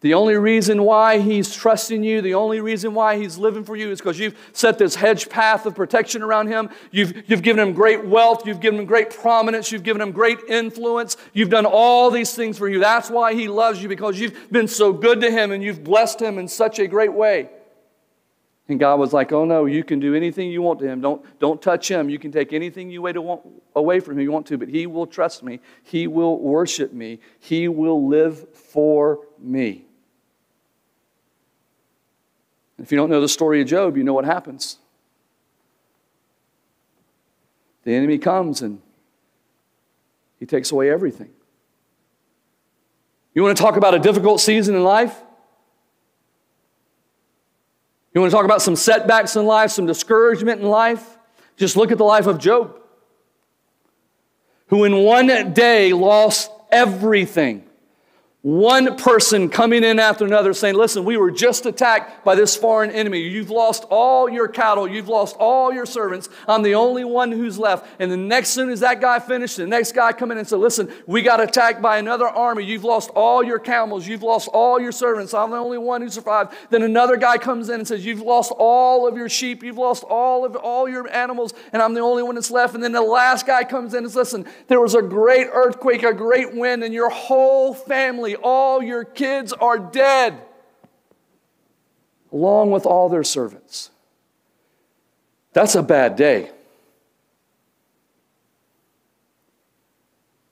the 0.00 0.12
only 0.12 0.34
reason 0.36 0.82
why 0.82 1.20
he's 1.20 1.54
trusting 1.54 2.04
you, 2.04 2.20
the 2.20 2.34
only 2.34 2.60
reason 2.60 2.92
why 2.92 3.16
he's 3.16 3.38
living 3.38 3.64
for 3.64 3.76
you 3.76 3.90
is 3.90 3.98
because 3.98 4.18
you've 4.18 4.36
set 4.52 4.76
this 4.76 4.94
hedge 4.94 5.30
path 5.30 5.64
of 5.64 5.74
protection 5.74 6.22
around 6.22 6.48
him. 6.48 6.68
You've, 6.90 7.28
you've 7.28 7.42
given 7.42 7.66
him 7.66 7.72
great 7.72 8.04
wealth. 8.04 8.46
You've 8.46 8.60
given 8.60 8.78
him 8.78 8.84
great 8.84 9.10
prominence. 9.10 9.72
You've 9.72 9.84
given 9.84 10.02
him 10.02 10.12
great 10.12 10.38
influence. 10.48 11.16
You've 11.32 11.48
done 11.48 11.64
all 11.64 12.10
these 12.10 12.34
things 12.34 12.58
for 12.58 12.68
you. 12.68 12.78
That's 12.78 13.08
why 13.08 13.32
he 13.32 13.48
loves 13.48 13.82
you 13.82 13.88
because 13.88 14.20
you've 14.20 14.52
been 14.52 14.68
so 14.68 14.92
good 14.92 15.22
to 15.22 15.30
him 15.30 15.50
and 15.50 15.62
you've 15.62 15.82
blessed 15.82 16.20
him 16.20 16.38
in 16.38 16.46
such 16.46 16.78
a 16.78 16.86
great 16.86 17.12
way. 17.12 17.48
And 18.68 18.78
God 18.78 18.98
was 18.98 19.12
like, 19.12 19.32
Oh 19.32 19.44
no, 19.44 19.64
you 19.64 19.82
can 19.82 20.00
do 20.00 20.14
anything 20.14 20.50
you 20.50 20.60
want 20.60 20.80
to 20.80 20.86
him. 20.86 21.00
Don't, 21.00 21.24
don't 21.38 21.62
touch 21.62 21.90
him. 21.90 22.10
You 22.10 22.18
can 22.18 22.32
take 22.32 22.52
anything 22.52 22.90
you 22.90 23.00
want, 23.00 23.40
away 23.74 24.00
from 24.00 24.14
him 24.14 24.20
you 24.20 24.32
want 24.32 24.46
to, 24.48 24.58
but 24.58 24.68
he 24.68 24.86
will 24.86 25.06
trust 25.06 25.42
me. 25.42 25.60
He 25.84 26.06
will 26.06 26.38
worship 26.38 26.92
me. 26.92 27.20
He 27.38 27.68
will 27.68 28.08
live 28.08 28.46
for 28.54 29.20
me. 29.38 29.85
If 32.78 32.92
you 32.92 32.96
don't 32.96 33.10
know 33.10 33.20
the 33.20 33.28
story 33.28 33.60
of 33.60 33.66
Job, 33.66 33.96
you 33.96 34.04
know 34.04 34.12
what 34.12 34.24
happens. 34.24 34.78
The 37.84 37.94
enemy 37.94 38.18
comes 38.18 38.62
and 38.62 38.80
he 40.38 40.46
takes 40.46 40.72
away 40.72 40.90
everything. 40.90 41.30
You 43.32 43.42
want 43.42 43.56
to 43.56 43.62
talk 43.62 43.76
about 43.76 43.94
a 43.94 43.98
difficult 43.98 44.40
season 44.40 44.74
in 44.74 44.82
life? 44.82 45.14
You 48.12 48.20
want 48.22 48.30
to 48.30 48.34
talk 48.34 48.46
about 48.46 48.62
some 48.62 48.76
setbacks 48.76 49.36
in 49.36 49.44
life, 49.44 49.70
some 49.70 49.84
discouragement 49.84 50.62
in 50.62 50.66
life? 50.66 51.18
Just 51.58 51.76
look 51.76 51.92
at 51.92 51.98
the 51.98 52.04
life 52.04 52.26
of 52.26 52.38
Job, 52.38 52.80
who 54.68 54.84
in 54.84 54.96
one 55.04 55.52
day 55.52 55.92
lost 55.92 56.50
everything. 56.70 57.65
One 58.46 58.96
person 58.96 59.48
coming 59.48 59.82
in 59.82 59.98
after 59.98 60.24
another 60.24 60.54
saying, 60.54 60.76
Listen, 60.76 61.04
we 61.04 61.16
were 61.16 61.32
just 61.32 61.66
attacked 61.66 62.24
by 62.24 62.36
this 62.36 62.54
foreign 62.54 62.92
enemy. 62.92 63.18
You've 63.18 63.50
lost 63.50 63.84
all 63.90 64.28
your 64.28 64.46
cattle. 64.46 64.86
You've 64.86 65.08
lost 65.08 65.34
all 65.40 65.72
your 65.72 65.84
servants. 65.84 66.28
I'm 66.46 66.62
the 66.62 66.76
only 66.76 67.02
one 67.02 67.32
who's 67.32 67.58
left. 67.58 67.88
And 67.98 68.08
the 68.08 68.16
next, 68.16 68.50
soon 68.50 68.70
as 68.70 68.78
that 68.80 69.00
guy 69.00 69.18
finished, 69.18 69.56
the 69.56 69.66
next 69.66 69.96
guy 69.96 70.12
come 70.12 70.30
in 70.30 70.38
and 70.38 70.46
said, 70.46 70.60
Listen, 70.60 70.92
we 71.08 71.22
got 71.22 71.40
attacked 71.40 71.82
by 71.82 71.98
another 71.98 72.28
army. 72.28 72.64
You've 72.64 72.84
lost 72.84 73.10
all 73.16 73.42
your 73.42 73.58
camels. 73.58 74.06
You've 74.06 74.22
lost 74.22 74.48
all 74.52 74.78
your 74.78 74.92
servants. 74.92 75.34
I'm 75.34 75.50
the 75.50 75.56
only 75.56 75.78
one 75.78 76.00
who 76.00 76.08
survived. 76.08 76.54
Then 76.70 76.82
another 76.82 77.16
guy 77.16 77.38
comes 77.38 77.68
in 77.68 77.80
and 77.80 77.88
says, 77.88 78.06
You've 78.06 78.22
lost 78.22 78.52
all 78.56 79.08
of 79.08 79.16
your 79.16 79.28
sheep. 79.28 79.64
You've 79.64 79.76
lost 79.76 80.04
all 80.04 80.44
of 80.44 80.54
all 80.54 80.88
your 80.88 81.12
animals. 81.12 81.52
And 81.72 81.82
I'm 81.82 81.94
the 81.94 82.00
only 82.00 82.22
one 82.22 82.36
that's 82.36 82.52
left. 82.52 82.76
And 82.76 82.84
then 82.84 82.92
the 82.92 83.02
last 83.02 83.44
guy 83.44 83.64
comes 83.64 83.92
in 83.92 84.04
and 84.04 84.12
says, 84.12 84.32
Listen, 84.32 84.46
there 84.68 84.80
was 84.80 84.94
a 84.94 85.02
great 85.02 85.48
earthquake, 85.52 86.04
a 86.04 86.14
great 86.14 86.54
wind, 86.54 86.84
and 86.84 86.94
your 86.94 87.10
whole 87.10 87.74
family 87.74 88.35
all 88.36 88.82
your 88.82 89.04
kids 89.04 89.52
are 89.52 89.78
dead, 89.78 90.40
along 92.32 92.70
with 92.70 92.86
all 92.86 93.08
their 93.08 93.24
servants. 93.24 93.90
That's 95.52 95.74
a 95.74 95.82
bad 95.82 96.16
day. 96.16 96.50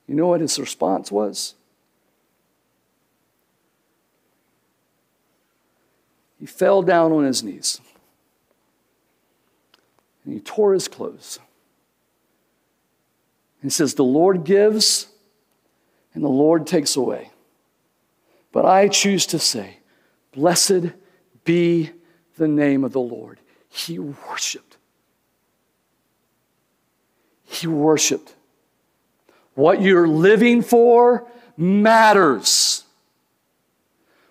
You 0.06 0.14
know 0.14 0.26
what 0.28 0.40
his 0.40 0.58
response 0.58 1.10
was? 1.10 1.54
He 6.38 6.46
fell 6.46 6.82
down 6.82 7.12
on 7.12 7.24
his 7.24 7.42
knees 7.42 7.80
and 10.24 10.34
he 10.34 10.40
tore 10.40 10.74
his 10.74 10.88
clothes. 10.88 11.38
He 13.62 13.70
says, 13.70 13.94
The 13.94 14.04
Lord 14.04 14.44
gives 14.44 15.08
and 16.12 16.22
the 16.22 16.28
Lord 16.28 16.66
takes 16.66 16.96
away. 16.96 17.30
But 18.54 18.66
I 18.66 18.86
choose 18.86 19.26
to 19.26 19.40
say, 19.40 19.78
Blessed 20.30 20.92
be 21.42 21.90
the 22.36 22.46
name 22.46 22.84
of 22.84 22.92
the 22.92 23.00
Lord. 23.00 23.40
He 23.68 23.98
worshiped. 23.98 24.76
He 27.42 27.66
worshiped. 27.66 28.32
What 29.54 29.82
you're 29.82 30.06
living 30.06 30.62
for 30.62 31.26
matters. 31.56 32.83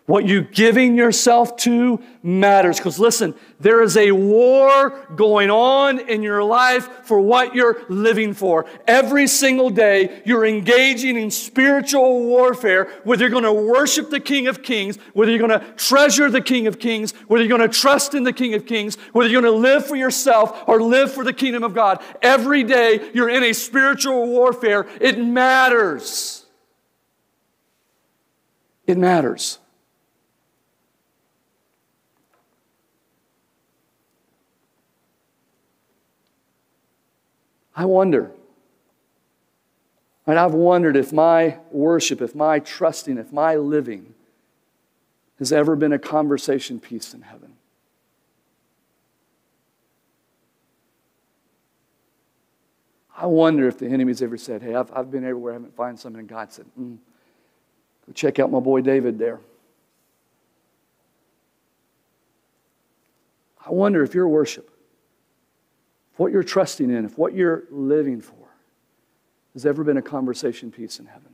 What 0.05 0.25
you 0.25 0.41
giving 0.41 0.97
yourself 0.97 1.55
to 1.57 2.03
matters. 2.21 2.77
Because 2.77 2.99
listen, 2.99 3.33
there 3.61 3.81
is 3.81 3.95
a 3.95 4.11
war 4.11 4.89
going 5.15 5.49
on 5.49 5.97
in 6.09 6.21
your 6.21 6.43
life 6.43 7.05
for 7.05 7.21
what 7.21 7.55
you're 7.55 7.85
living 7.87 8.33
for. 8.33 8.65
Every 8.85 9.27
single 9.27 9.69
day, 9.69 10.21
you're 10.25 10.45
engaging 10.45 11.15
in 11.15 11.31
spiritual 11.31 12.25
warfare, 12.25 12.91
whether 13.05 13.21
you're 13.21 13.29
going 13.29 13.45
to 13.45 13.53
worship 13.53 14.09
the 14.09 14.19
King 14.19 14.47
of 14.47 14.61
Kings, 14.61 14.97
whether 15.13 15.31
you're 15.31 15.47
going 15.47 15.57
to 15.57 15.65
treasure 15.75 16.29
the 16.29 16.41
King 16.41 16.67
of 16.67 16.79
Kings, 16.79 17.13
whether 17.27 17.41
you're 17.41 17.57
going 17.57 17.69
to 17.69 17.73
trust 17.73 18.13
in 18.13 18.23
the 18.23 18.33
King 18.33 18.55
of 18.55 18.65
Kings, 18.65 18.97
whether 19.13 19.29
you're 19.29 19.41
going 19.41 19.53
to 19.53 19.57
live 19.57 19.87
for 19.87 19.95
yourself 19.95 20.65
or 20.67 20.81
live 20.81 21.13
for 21.13 21.23
the 21.23 21.31
kingdom 21.31 21.63
of 21.63 21.73
God. 21.73 22.03
Every 22.21 22.63
day, 22.63 23.09
you're 23.13 23.29
in 23.29 23.43
a 23.43 23.53
spiritual 23.53 24.27
warfare. 24.27 24.85
It 24.99 25.17
matters. 25.17 26.45
It 28.85 28.97
matters. 28.97 29.59
I 37.75 37.85
wonder. 37.85 38.31
And 40.25 40.39
I've 40.39 40.53
wondered 40.53 40.95
if 40.95 41.11
my 41.11 41.57
worship, 41.71 42.21
if 42.21 42.33
my 42.33 42.59
trusting, 42.59 43.17
if 43.17 43.33
my 43.33 43.55
living 43.55 44.13
has 45.39 45.51
ever 45.51 45.75
been 45.75 45.91
a 45.93 45.99
conversation 45.99 46.79
piece 46.79 47.13
in 47.13 47.21
heaven? 47.21 47.53
I 53.15 53.25
wonder 53.25 53.67
if 53.67 53.77
the 53.77 53.87
enemy's 53.87 54.21
ever 54.21 54.37
said, 54.37 54.61
Hey, 54.61 54.73
I've, 54.73 54.91
I've 54.93 55.11
been 55.11 55.23
everywhere, 55.23 55.53
I 55.53 55.55
haven't 55.55 55.75
found 55.75 55.99
something. 55.99 56.19
And 56.19 56.29
God 56.29 56.51
said, 56.51 56.65
mm, 56.79 56.97
Go 58.05 58.13
check 58.13 58.39
out 58.39 58.51
my 58.51 58.59
boy 58.59 58.81
David 58.81 59.19
there. 59.19 59.39
I 63.65 63.71
wonder 63.71 64.03
if 64.03 64.13
your 64.13 64.27
worship, 64.27 64.69
if 66.13 66.19
what 66.19 66.31
you're 66.31 66.43
trusting 66.43 66.89
in, 66.89 67.05
if 67.05 67.17
what 67.17 67.33
you're 67.33 67.63
living 67.71 68.21
for, 68.21 68.35
has 69.53 69.65
ever 69.65 69.83
been 69.83 69.97
a 69.97 70.01
conversation 70.01 70.71
piece 70.71 70.99
in 70.99 71.07
heaven. 71.07 71.29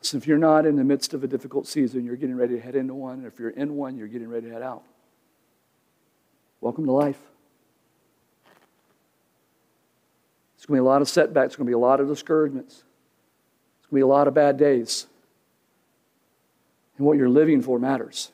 So 0.00 0.16
if 0.16 0.26
you're 0.26 0.38
not 0.38 0.64
in 0.64 0.76
the 0.76 0.84
midst 0.84 1.12
of 1.12 1.22
a 1.22 1.26
difficult 1.26 1.66
season, 1.66 2.04
you're 2.04 2.16
getting 2.16 2.36
ready 2.36 2.54
to 2.54 2.60
head 2.60 2.74
into 2.74 2.94
one. 2.94 3.18
And 3.18 3.26
if 3.26 3.38
you're 3.38 3.50
in 3.50 3.76
one, 3.76 3.96
you're 3.96 4.08
getting 4.08 4.28
ready 4.28 4.46
to 4.46 4.52
head 4.52 4.62
out. 4.62 4.82
Welcome 6.60 6.86
to 6.86 6.92
life. 6.92 7.20
It's 10.56 10.66
going 10.66 10.78
to 10.78 10.82
be 10.82 10.86
a 10.86 10.90
lot 10.90 11.02
of 11.02 11.08
setbacks, 11.08 11.48
it's 11.48 11.56
going 11.56 11.66
to 11.66 11.70
be 11.70 11.74
a 11.74 11.78
lot 11.78 12.00
of 12.00 12.08
discouragements, 12.08 12.74
it's 12.74 13.86
going 13.86 13.90
to 13.90 13.94
be 13.94 14.00
a 14.00 14.06
lot 14.06 14.26
of 14.26 14.34
bad 14.34 14.56
days. 14.56 15.06
And 16.96 17.06
what 17.06 17.16
you're 17.16 17.28
living 17.28 17.62
for 17.62 17.78
matters. 17.78 18.32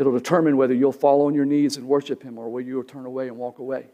It'll 0.00 0.12
determine 0.12 0.56
whether 0.56 0.72
you'll 0.72 0.92
fall 0.92 1.26
on 1.26 1.34
your 1.34 1.44
knees 1.44 1.76
and 1.76 1.86
worship 1.86 2.22
Him 2.22 2.38
or 2.38 2.48
whether 2.48 2.66
you'll 2.66 2.82
turn 2.82 3.04
away 3.04 3.28
and 3.28 3.36
walk 3.36 3.58
away. 3.58 3.84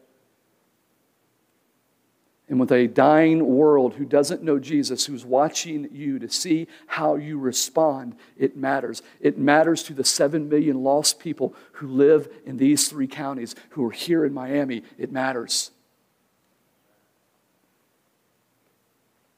And 2.48 2.60
with 2.60 2.70
a 2.70 2.86
dying 2.86 3.44
world 3.44 3.94
who 3.94 4.04
doesn't 4.04 4.44
know 4.44 4.60
Jesus, 4.60 5.04
who's 5.04 5.24
watching 5.24 5.88
you 5.90 6.20
to 6.20 6.28
see 6.28 6.68
how 6.86 7.16
you 7.16 7.40
respond, 7.40 8.14
it 8.36 8.56
matters. 8.56 9.02
It 9.20 9.36
matters 9.36 9.82
to 9.84 9.94
the 9.94 10.04
seven 10.04 10.48
million 10.48 10.84
lost 10.84 11.18
people 11.18 11.56
who 11.72 11.88
live 11.88 12.32
in 12.46 12.56
these 12.56 12.88
three 12.88 13.08
counties, 13.08 13.56
who 13.70 13.84
are 13.84 13.90
here 13.90 14.24
in 14.24 14.32
Miami. 14.32 14.84
It 14.96 15.10
matters. 15.10 15.72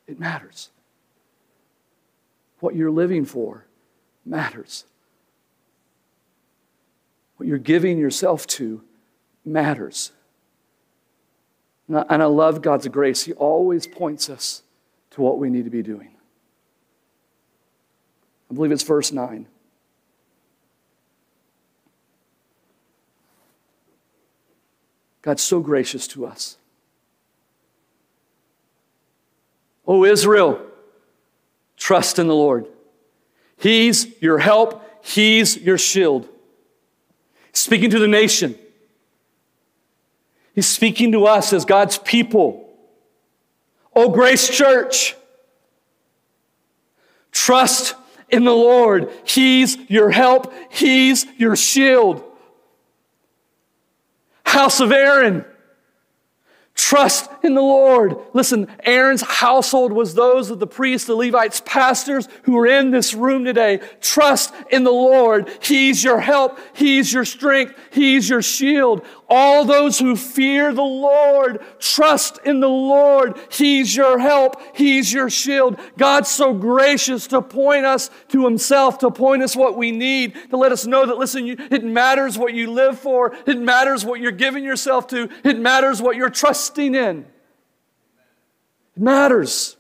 It 0.07 0.21
matters. 0.21 0.69
What 2.61 2.77
you're 2.77 2.91
living 2.91 3.25
for 3.25 3.65
matters. 4.27 4.85
What 7.39 7.49
you're 7.49 7.59
giving 7.59 7.99
yourself 7.99 8.47
to 8.49 8.83
matters. 9.45 10.13
And 11.89 12.23
I 12.23 12.27
love 12.27 12.61
God's 12.61 12.87
grace. 12.89 13.23
He 13.23 13.33
always 13.33 13.87
points 13.87 14.29
us 14.29 14.63
to 15.13 15.23
what 15.23 15.39
we 15.39 15.49
need 15.49 15.65
to 15.65 15.71
be 15.71 15.83
doing. 15.83 16.11
I 18.51 18.55
believe 18.55 18.73
it's 18.73 18.83
verse 18.83 19.11
9. 19.13 19.47
God's 25.23 25.43
so 25.43 25.61
gracious 25.61 26.07
to 26.09 26.27
us. 26.27 26.57
O 29.87 30.05
Israel, 30.05 30.61
trust 31.77 32.19
in 32.19 32.27
the 32.27 32.35
Lord. 32.35 32.67
He's 33.57 34.21
your 34.21 34.39
help, 34.39 34.83
He's 35.03 35.57
your 35.57 35.79
shield. 35.79 36.29
Speaking 37.59 37.91
to 37.91 37.99
the 37.99 38.07
nation. 38.07 38.57
He's 40.55 40.69
speaking 40.69 41.11
to 41.13 41.27
us 41.27 41.53
as 41.53 41.65
God's 41.65 41.99
people. 41.99 42.69
Oh, 43.95 44.11
Grace 44.11 44.49
Church, 44.49 45.17
trust 47.33 47.97
in 48.29 48.45
the 48.45 48.55
Lord. 48.55 49.11
He's 49.25 49.77
your 49.91 50.11
help, 50.11 50.53
He's 50.71 51.27
your 51.37 51.57
shield. 51.57 52.23
House 54.45 54.79
of 54.79 54.93
Aaron, 54.93 55.45
Trust 56.79 57.29
in 57.45 57.55
the 57.55 57.61
Lord. 57.61 58.17
Listen, 58.33 58.69
Aaron's 58.85 59.23
household 59.23 59.93
was 59.93 60.15
those 60.15 60.51
of 60.51 60.59
the 60.59 60.67
priests, 60.67 61.07
the 61.07 61.15
Levites, 61.15 61.63
pastors 61.65 62.29
who 62.43 62.59
are 62.59 62.67
in 62.67 62.91
this 62.91 63.15
room 63.15 63.45
today. 63.45 63.81
Trust 64.01 64.55
in 64.71 64.85
the 64.85 64.91
Lord. 64.91 65.51
He's 65.61 66.03
your 66.03 66.21
help. 66.21 66.59
He's 66.75 67.13
your 67.13 67.25
strength. 67.25 67.75
He's 67.91 68.29
your 68.29 68.43
shield. 68.43 69.05
All 69.31 69.65
those 69.65 69.99
who 69.99 70.17
fear 70.17 70.73
the 70.73 70.81
Lord, 70.83 71.63
trust 71.79 72.39
in 72.45 72.61
the 72.61 72.69
Lord. 72.69 73.39
He's 73.51 73.95
your 73.95 74.19
help. 74.19 74.61
He's 74.75 75.13
your 75.13 75.29
shield. 75.29 75.79
God's 75.99 76.31
so 76.31 76.55
gracious 76.55 77.27
to 77.29 77.43
point 77.43 77.85
us 77.85 78.11
to 78.29 78.45
Himself, 78.45 78.99
to 78.99 79.11
point 79.11 79.43
us 79.43 79.55
what 79.55 79.77
we 79.77 79.93
need, 79.93 80.35
to 80.51 80.57
let 80.57 80.73
us 80.73 80.87
know 80.87 81.05
that, 81.05 81.19
listen, 81.19 81.47
it 81.47 81.85
matters 81.85 82.39
what 82.39 82.55
you 82.55 82.71
live 82.71 82.99
for. 82.99 83.35
It 83.47 83.59
matters 83.59 84.05
what 84.05 84.21
you're 84.21 84.33
giving 84.33 84.65
yourself 84.65 85.07
to. 85.09 85.29
It 85.45 85.59
matters 85.59 86.01
what 86.01 86.17
you're 86.17 86.31
trusting 86.31 86.95
in. 86.95 87.27
It 88.99 89.03
matters. 89.03 89.77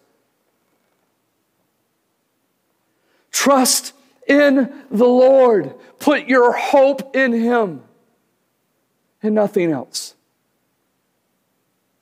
Trust 3.32 3.92
in 4.28 4.72
the 4.92 5.04
Lord. 5.04 5.74
Put 5.98 6.28
your 6.28 6.52
hope 6.52 7.16
in 7.16 7.32
Him 7.32 7.82
and 9.20 9.34
nothing 9.34 9.72
else. 9.72 10.14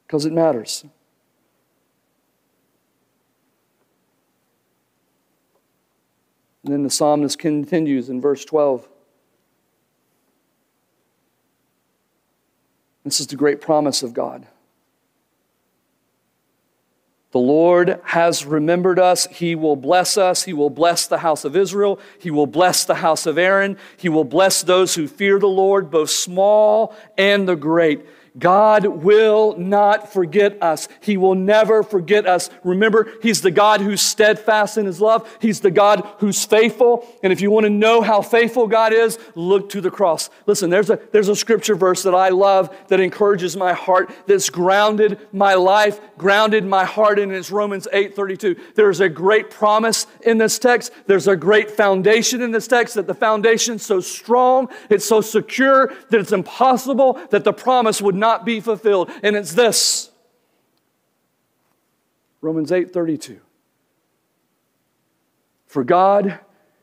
Because 0.06 0.26
it 0.26 0.32
matters. 0.32 0.84
And 6.64 6.74
then 6.74 6.82
the 6.82 6.90
psalmist 6.90 7.38
continues 7.38 8.10
in 8.10 8.20
verse 8.20 8.44
12. 8.44 8.86
This 13.04 13.20
is 13.20 13.28
the 13.28 13.36
great 13.36 13.62
promise 13.62 14.02
of 14.02 14.12
God. 14.12 14.46
The 17.36 17.40
Lord 17.40 18.00
has 18.02 18.46
remembered 18.46 18.98
us. 18.98 19.26
He 19.26 19.54
will 19.54 19.76
bless 19.76 20.16
us. 20.16 20.44
He 20.44 20.54
will 20.54 20.70
bless 20.70 21.06
the 21.06 21.18
house 21.18 21.44
of 21.44 21.54
Israel. 21.54 22.00
He 22.18 22.30
will 22.30 22.46
bless 22.46 22.86
the 22.86 22.94
house 22.94 23.26
of 23.26 23.36
Aaron. 23.36 23.76
He 23.98 24.08
will 24.08 24.24
bless 24.24 24.62
those 24.62 24.94
who 24.94 25.06
fear 25.06 25.38
the 25.38 25.46
Lord, 25.46 25.90
both 25.90 26.08
small 26.08 26.96
and 27.18 27.46
the 27.46 27.54
great. 27.54 28.06
God 28.38 28.86
will 28.86 29.56
not 29.56 30.12
forget 30.12 30.62
us. 30.62 30.88
He 31.00 31.16
will 31.16 31.34
never 31.34 31.82
forget 31.82 32.26
us. 32.26 32.50
Remember, 32.64 33.10
He's 33.22 33.40
the 33.40 33.50
God 33.50 33.80
who's 33.80 34.02
steadfast 34.02 34.76
in 34.76 34.86
His 34.86 35.00
love. 35.00 35.28
He's 35.40 35.60
the 35.60 35.70
God 35.70 36.06
who's 36.18 36.44
faithful. 36.44 37.06
And 37.22 37.32
if 37.32 37.40
you 37.40 37.50
want 37.50 37.64
to 37.64 37.70
know 37.70 38.02
how 38.02 38.20
faithful 38.20 38.66
God 38.66 38.92
is, 38.92 39.18
look 39.34 39.70
to 39.70 39.80
the 39.80 39.90
cross. 39.90 40.28
Listen, 40.46 40.70
there's 40.70 40.90
a, 40.90 40.98
there's 41.12 41.28
a 41.28 41.36
scripture 41.36 41.74
verse 41.74 42.02
that 42.02 42.14
I 42.14 42.28
love 42.28 42.74
that 42.88 43.00
encourages 43.00 43.56
my 43.56 43.72
heart, 43.72 44.10
that's 44.26 44.50
grounded 44.50 45.18
my 45.32 45.54
life, 45.54 46.00
grounded 46.18 46.64
my 46.64 46.84
heart, 46.84 47.18
and 47.18 47.32
it's 47.32 47.50
Romans 47.50 47.88
8 47.92 48.14
32. 48.14 48.56
There's 48.74 49.00
a 49.00 49.08
great 49.08 49.50
promise 49.50 50.06
in 50.22 50.38
this 50.38 50.58
text. 50.58 50.92
There's 51.06 51.28
a 51.28 51.36
great 51.36 51.70
foundation 51.70 52.42
in 52.42 52.50
this 52.50 52.66
text 52.66 52.96
that 52.96 53.06
the 53.06 53.14
foundation's 53.14 53.84
so 53.84 54.00
strong, 54.00 54.68
it's 54.90 55.06
so 55.06 55.20
secure 55.20 55.92
that 56.10 56.20
it's 56.20 56.32
impossible 56.32 57.20
that 57.30 57.44
the 57.44 57.52
promise 57.52 58.02
would 58.02 58.14
not 58.14 58.25
be 58.44 58.60
fulfilled. 58.60 59.10
And 59.22 59.36
it's 59.36 59.52
this 59.52 60.10
Romans 62.40 62.72
8 62.72 62.92
32. 62.92 63.40
For 65.66 65.84
God 65.84 66.38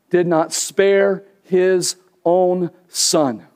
did 0.09 0.27
not 0.27 0.53
spare 0.53 1.23
his 1.43 1.95
own 2.23 2.69
son, 2.87 3.47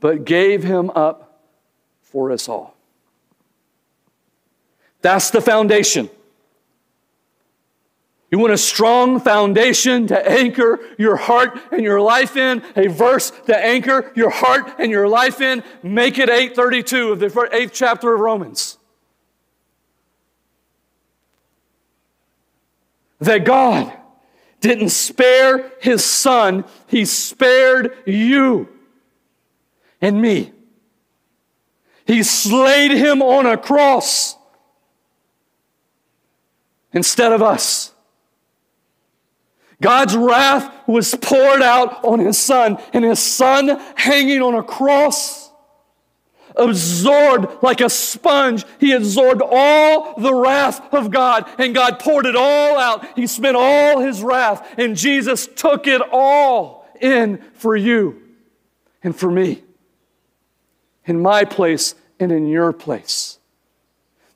but 0.00 0.24
gave 0.24 0.62
him 0.62 0.90
up 0.90 1.40
for 2.02 2.30
us 2.30 2.48
all. 2.48 2.76
That's 5.02 5.30
the 5.30 5.40
foundation. 5.40 6.10
You 8.30 8.38
want 8.38 8.52
a 8.52 8.58
strong 8.58 9.18
foundation 9.18 10.06
to 10.06 10.30
anchor 10.30 10.78
your 10.98 11.16
heart 11.16 11.58
and 11.72 11.82
your 11.82 12.00
life 12.00 12.36
in, 12.36 12.62
a 12.76 12.86
verse 12.86 13.32
to 13.46 13.56
anchor 13.56 14.12
your 14.14 14.30
heart 14.30 14.72
and 14.78 14.90
your 14.90 15.08
life 15.08 15.40
in. 15.40 15.64
Make 15.82 16.18
it 16.18 16.30
832 16.30 17.12
of 17.12 17.18
the 17.18 17.48
eighth 17.52 17.72
chapter 17.72 18.14
of 18.14 18.20
Romans. 18.20 18.78
That 23.18 23.44
God 23.44 23.92
didn't 24.60 24.90
spare 24.90 25.72
his 25.80 26.04
son, 26.04 26.64
he 26.86 27.04
spared 27.04 27.96
you 28.06 28.68
and 30.00 30.20
me. 30.20 30.52
He 32.06 32.22
slayed 32.22 32.92
him 32.92 33.22
on 33.22 33.46
a 33.46 33.56
cross 33.56 34.36
instead 36.92 37.32
of 37.32 37.42
us. 37.42 37.92
God's 39.80 40.14
wrath 40.16 40.72
was 40.86 41.14
poured 41.14 41.62
out 41.62 42.04
on 42.04 42.18
his 42.18 42.38
son, 42.38 42.78
and 42.92 43.04
his 43.04 43.18
son 43.18 43.80
hanging 43.96 44.42
on 44.42 44.54
a 44.54 44.62
cross 44.62 45.50
absorbed 46.56 47.62
like 47.62 47.80
a 47.80 47.90
sponge. 47.90 48.64
He 48.78 48.92
absorbed 48.92 49.42
all 49.44 50.14
the 50.18 50.34
wrath 50.34 50.92
of 50.92 51.10
God, 51.10 51.48
and 51.58 51.74
God 51.74 51.98
poured 51.98 52.26
it 52.26 52.36
all 52.36 52.78
out. 52.78 53.06
He 53.16 53.26
spent 53.26 53.56
all 53.56 54.00
his 54.00 54.22
wrath, 54.22 54.66
and 54.78 54.96
Jesus 54.96 55.46
took 55.46 55.86
it 55.86 56.02
all 56.12 56.86
in 57.00 57.42
for 57.54 57.76
you 57.76 58.22
and 59.02 59.16
for 59.16 59.30
me, 59.30 59.62
in 61.06 61.20
my 61.20 61.44
place 61.44 61.94
and 62.18 62.30
in 62.30 62.46
your 62.46 62.72
place. 62.72 63.38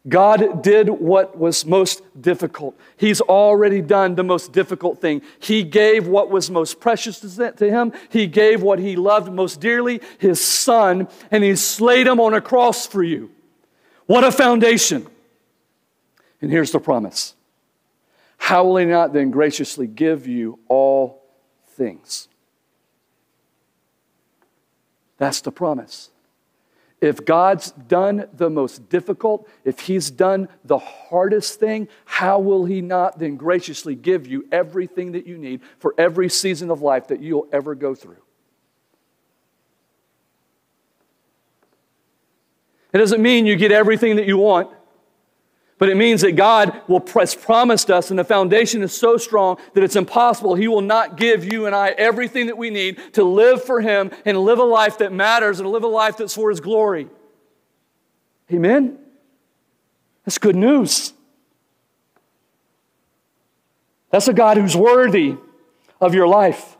God 0.07 0.63
did 0.63 0.91
what 0.91 1.39
was 1.39 1.65
most 1.65 2.03
difficult. 2.21 2.79
He's 2.97 3.23
already 3.23 3.81
done 3.81 4.17
the 4.17 4.25
most 4.25 4.53
difficult 4.53 5.01
thing. 5.01 5.23
He 5.39 5.63
gave 5.63 6.07
what 6.07 6.31
was 6.31 6.51
most 6.51 6.79
precious 6.79 7.21
to 7.21 7.55
him. 7.59 7.93
He 8.11 8.27
gave 8.27 8.63
what 8.63 8.79
he 8.79 8.97
loved 8.97 9.33
most 9.33 9.61
dearly, 9.61 10.03
his 10.19 10.45
son, 10.45 11.09
and 11.31 11.43
he 11.43 11.57
slayed 11.57 12.07
him 12.07 12.21
on 12.21 12.35
a 12.35 12.43
cross 12.43 12.87
for 12.87 13.03
you. 13.03 13.31
What 14.07 14.25
a 14.25 14.33
foundation. 14.33 15.07
And 16.43 16.51
here's 16.51 16.73
the 16.73 16.81
promise 16.81 17.35
How 18.37 18.65
will 18.65 18.77
he 18.77 18.85
not 18.85 19.15
then 19.15 19.31
graciously 19.31 19.87
give 19.87 20.27
you 20.27 20.59
all 20.69 21.23
things? 21.69 22.29
That's 25.17 25.41
the 25.41 25.53
promise. 25.53 26.11
If 27.01 27.25
God's 27.25 27.73
done 27.73 28.29
the 28.33 28.49
most 28.49 28.89
difficult, 28.89 29.49
if 29.65 29.81
He's 29.81 30.11
done 30.11 30.49
the 30.65 30.79
hardest 30.79 31.61
thing, 31.61 31.89
how 32.05 32.39
will 32.39 32.65
He 32.65 32.81
not 32.81 33.19
then 33.19 33.37
graciously 33.37 33.95
give 33.95 34.27
you 34.27 34.47
everything 34.51 35.13
that 35.13 35.27
you 35.27 35.37
need 35.37 35.61
for 35.79 35.95
every 35.99 36.29
season 36.29 36.71
of 36.71 36.81
life 36.81 37.09
that 37.09 37.21
you'll 37.21 37.49
ever 37.53 37.75
go 37.75 37.95
through? 37.95 38.23
It 42.93 42.99
doesn't 42.99 43.21
mean 43.21 43.45
you 43.45 43.57
get 43.57 43.73
everything 43.73 44.17
that 44.17 44.27
you 44.27 44.39
want. 44.39 44.71
But 45.79 45.89
it 45.89 45.97
means 45.97 46.21
that 46.21 46.33
God 46.33 46.81
will 46.87 47.05
has 47.15 47.35
promised 47.35 47.91
us, 47.91 48.11
and 48.11 48.19
the 48.19 48.25
foundation 48.25 48.83
is 48.83 48.93
so 48.93 49.17
strong 49.17 49.59
that 49.75 49.83
it's 49.83 49.97
impossible. 49.97 50.55
He 50.55 50.69
will 50.69 50.81
not 50.81 51.17
give 51.17 51.45
you 51.45 51.67
and 51.67 51.75
I 51.75 51.89
everything 51.91 52.47
that 52.47 52.57
we 52.57 52.71
need 52.71 53.01
to 53.15 53.25
live 53.25 53.65
for 53.65 53.81
Him 53.81 54.13
and 54.25 54.39
live 54.39 54.61
a 54.61 54.65
life 54.65 54.99
that 54.99 55.13
matters 55.13 55.59
and 55.59 55.69
live 55.69 55.83
a 55.83 55.89
life 55.89 56.17
that's 56.17 56.35
for 56.35 56.51
His 56.51 56.61
glory. 56.61 57.09
Amen? 58.53 58.99
That's 60.25 60.39
good 60.39 60.57
news. 60.57 61.13
That's 64.11 64.29
a 64.29 64.33
God 64.33 64.57
who's 64.57 64.77
worthy 64.77 65.37
of 66.01 66.15
your 66.15 66.29
life. 66.29 66.74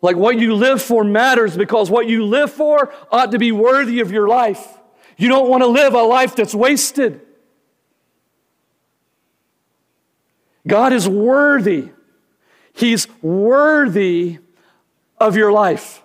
Like 0.00 0.16
what 0.16 0.38
you 0.38 0.54
live 0.54 0.80
for 0.80 1.02
matters 1.02 1.56
because 1.56 1.90
what 1.90 2.08
you 2.08 2.24
live 2.24 2.52
for 2.52 2.92
ought 3.10 3.32
to 3.32 3.38
be 3.38 3.52
worthy 3.52 4.00
of 4.00 4.12
your 4.12 4.28
life. 4.28 4.78
You 5.16 5.28
don't 5.28 5.48
want 5.48 5.62
to 5.62 5.66
live 5.66 5.94
a 5.94 6.02
life 6.02 6.36
that's 6.36 6.54
wasted. 6.54 7.20
God 10.66 10.92
is 10.92 11.08
worthy. 11.08 11.90
He's 12.72 13.08
worthy 13.22 14.38
of 15.18 15.36
your 15.36 15.50
life. 15.50 16.02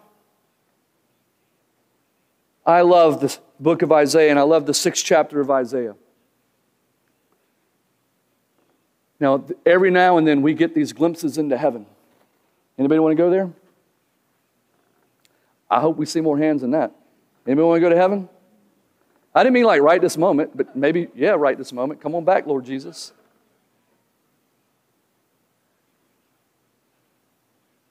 I 2.65 2.81
love 2.81 3.19
the 3.19 3.37
book 3.59 3.81
of 3.81 3.91
Isaiah 3.91 4.31
and 4.31 4.39
I 4.39 4.43
love 4.43 4.65
the 4.65 4.73
sixth 4.73 5.05
chapter 5.05 5.39
of 5.39 5.51
Isaiah. 5.51 5.95
Now, 9.19 9.45
every 9.65 9.91
now 9.91 10.17
and 10.17 10.27
then 10.27 10.41
we 10.41 10.53
get 10.53 10.73
these 10.73 10.93
glimpses 10.93 11.37
into 11.37 11.57
heaven. 11.57 11.85
Anybody 12.77 12.99
want 12.99 13.11
to 13.11 13.15
go 13.15 13.29
there? 13.29 13.51
I 15.73 15.79
hope 15.79 15.97
we 15.97 16.05
see 16.05 16.21
more 16.21 16.37
hands 16.37 16.61
than 16.61 16.71
that. 16.71 16.91
Anybody 17.47 17.65
want 17.65 17.77
to 17.77 17.81
go 17.81 17.89
to 17.89 17.97
heaven? 17.97 18.29
I 19.33 19.41
didn't 19.41 19.55
mean 19.55 19.65
like 19.65 19.81
right 19.81 19.99
this 19.99 20.17
moment, 20.17 20.55
but 20.55 20.75
maybe, 20.75 21.07
yeah, 21.15 21.31
right 21.31 21.57
this 21.57 21.73
moment. 21.73 21.99
Come 21.99 22.13
on 22.13 22.23
back, 22.23 22.45
Lord 22.45 22.63
Jesus. 22.63 23.11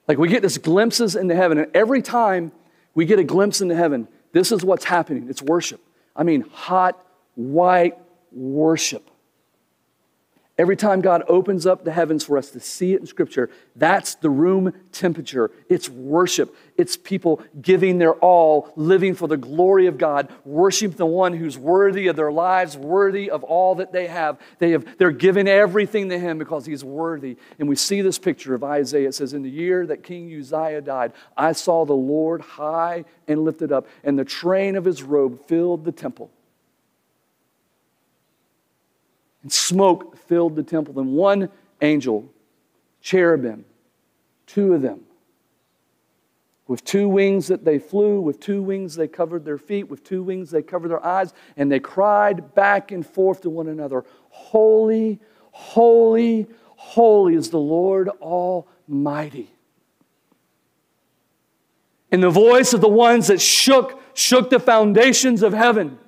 Like 0.06 0.16
we 0.16 0.28
get 0.28 0.42
this 0.42 0.58
glimpses 0.58 1.16
into 1.16 1.34
heaven, 1.34 1.58
and 1.58 1.74
every 1.74 2.02
time 2.02 2.52
we 2.94 3.04
get 3.04 3.18
a 3.18 3.24
glimpse 3.24 3.60
into 3.60 3.74
heaven, 3.74 4.06
this 4.30 4.52
is 4.52 4.64
what's 4.64 4.84
happening. 4.84 5.26
It's 5.28 5.42
worship. 5.42 5.80
I 6.14 6.22
mean, 6.22 6.42
hot, 6.52 7.04
white 7.34 7.98
worship. 8.30 9.10
Every 10.58 10.76
time 10.76 11.00
God 11.00 11.22
opens 11.28 11.64
up 11.64 11.82
the 11.82 11.92
heavens 11.92 12.24
for 12.24 12.36
us 12.36 12.50
to 12.50 12.60
see 12.60 12.92
it 12.92 13.00
in 13.00 13.06
Scripture, 13.06 13.48
that's 13.74 14.16
the 14.16 14.28
room 14.28 14.74
temperature. 14.92 15.50
It's 15.70 15.88
worship. 15.88 16.54
It's 16.76 16.94
people 16.94 17.42
giving 17.62 17.96
their 17.96 18.12
all, 18.16 18.70
living 18.76 19.14
for 19.14 19.26
the 19.26 19.38
glory 19.38 19.86
of 19.86 19.96
God, 19.96 20.30
worshiping 20.44 20.98
the 20.98 21.06
one 21.06 21.32
who's 21.32 21.56
worthy 21.56 22.06
of 22.08 22.16
their 22.16 22.30
lives, 22.30 22.76
worthy 22.76 23.30
of 23.30 23.42
all 23.44 23.76
that 23.76 23.92
they 23.92 24.08
have. 24.08 24.38
They 24.58 24.72
have 24.72 24.98
they're 24.98 25.10
giving 25.10 25.48
everything 25.48 26.10
to 26.10 26.18
Him 26.18 26.36
because 26.36 26.66
He's 26.66 26.84
worthy. 26.84 27.38
And 27.58 27.66
we 27.66 27.76
see 27.76 28.02
this 28.02 28.18
picture 28.18 28.54
of 28.54 28.62
Isaiah. 28.62 29.08
It 29.08 29.14
says, 29.14 29.32
In 29.32 29.42
the 29.42 29.50
year 29.50 29.86
that 29.86 30.02
King 30.02 30.30
Uzziah 30.38 30.82
died, 30.82 31.14
I 31.34 31.52
saw 31.52 31.86
the 31.86 31.94
Lord 31.94 32.42
high 32.42 33.06
and 33.26 33.42
lifted 33.42 33.72
up, 33.72 33.86
and 34.04 34.18
the 34.18 34.24
train 34.24 34.76
of 34.76 34.84
his 34.84 35.02
robe 35.02 35.48
filled 35.48 35.86
the 35.86 35.92
temple. 35.92 36.30
And 39.42 39.52
smoke 39.52 40.16
filled 40.16 40.56
the 40.56 40.62
temple. 40.62 40.94
Then 40.94 41.12
one 41.12 41.48
angel, 41.80 42.30
cherubim, 43.00 43.64
two 44.46 44.74
of 44.74 44.82
them, 44.82 45.00
with 46.68 46.84
two 46.84 47.08
wings 47.08 47.48
that 47.48 47.64
they 47.64 47.78
flew, 47.78 48.20
with 48.20 48.40
two 48.40 48.62
wings 48.62 48.94
they 48.94 49.08
covered 49.08 49.44
their 49.44 49.58
feet, 49.58 49.88
with 49.88 50.04
two 50.04 50.22
wings 50.22 50.50
they 50.50 50.62
covered 50.62 50.88
their 50.88 51.04
eyes, 51.04 51.34
and 51.56 51.70
they 51.70 51.80
cried 51.80 52.54
back 52.54 52.92
and 52.92 53.06
forth 53.06 53.42
to 53.42 53.50
one 53.50 53.68
another, 53.68 54.04
Holy, 54.30 55.20
holy, 55.50 56.46
holy 56.76 57.34
is 57.34 57.50
the 57.50 57.58
Lord 57.58 58.08
Almighty. 58.20 59.52
And 62.10 62.22
the 62.22 62.30
voice 62.30 62.72
of 62.72 62.80
the 62.80 62.88
ones 62.88 63.28
that 63.28 63.40
shook, 63.40 64.00
shook 64.14 64.50
the 64.50 64.60
foundations 64.60 65.42
of 65.42 65.52
heaven. 65.52 65.98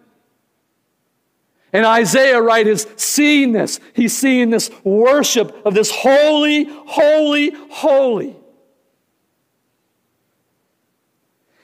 And 1.74 1.84
Isaiah, 1.84 2.40
right, 2.40 2.64
is 2.68 2.86
seeing 2.94 3.50
this. 3.50 3.80
He's 3.94 4.16
seeing 4.16 4.50
this 4.50 4.70
worship 4.84 5.66
of 5.66 5.74
this 5.74 5.90
holy, 5.90 6.66
holy, 6.68 7.50
holy. 7.68 8.36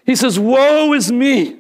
He 0.05 0.17
says, 0.17 0.37
Woe 0.37 0.93
is 0.95 1.13
me, 1.13 1.59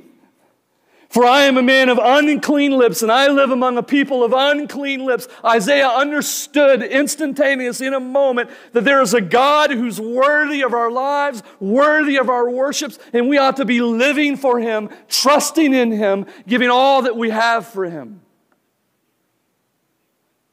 for 1.08 1.24
I 1.24 1.42
am 1.42 1.58
a 1.58 1.62
man 1.62 1.90
of 1.90 2.00
unclean 2.02 2.72
lips, 2.72 3.02
and 3.02 3.12
I 3.12 3.28
live 3.28 3.52
among 3.52 3.78
a 3.78 3.84
people 3.84 4.24
of 4.24 4.32
unclean 4.32 5.06
lips. 5.06 5.28
Isaiah 5.44 5.86
understood 5.86 6.82
instantaneously 6.82 7.86
in 7.86 7.94
a 7.94 8.00
moment 8.00 8.50
that 8.72 8.82
there 8.82 9.00
is 9.00 9.14
a 9.14 9.20
God 9.20 9.70
who's 9.70 10.00
worthy 10.00 10.62
of 10.62 10.74
our 10.74 10.90
lives, 10.90 11.44
worthy 11.60 12.16
of 12.16 12.28
our 12.28 12.50
worships, 12.50 12.98
and 13.12 13.28
we 13.28 13.38
ought 13.38 13.58
to 13.58 13.64
be 13.64 13.80
living 13.80 14.36
for 14.36 14.58
him, 14.58 14.90
trusting 15.08 15.72
in 15.72 15.92
him, 15.92 16.26
giving 16.48 16.68
all 16.68 17.02
that 17.02 17.16
we 17.16 17.30
have 17.30 17.68
for 17.68 17.84
him. 17.84 18.22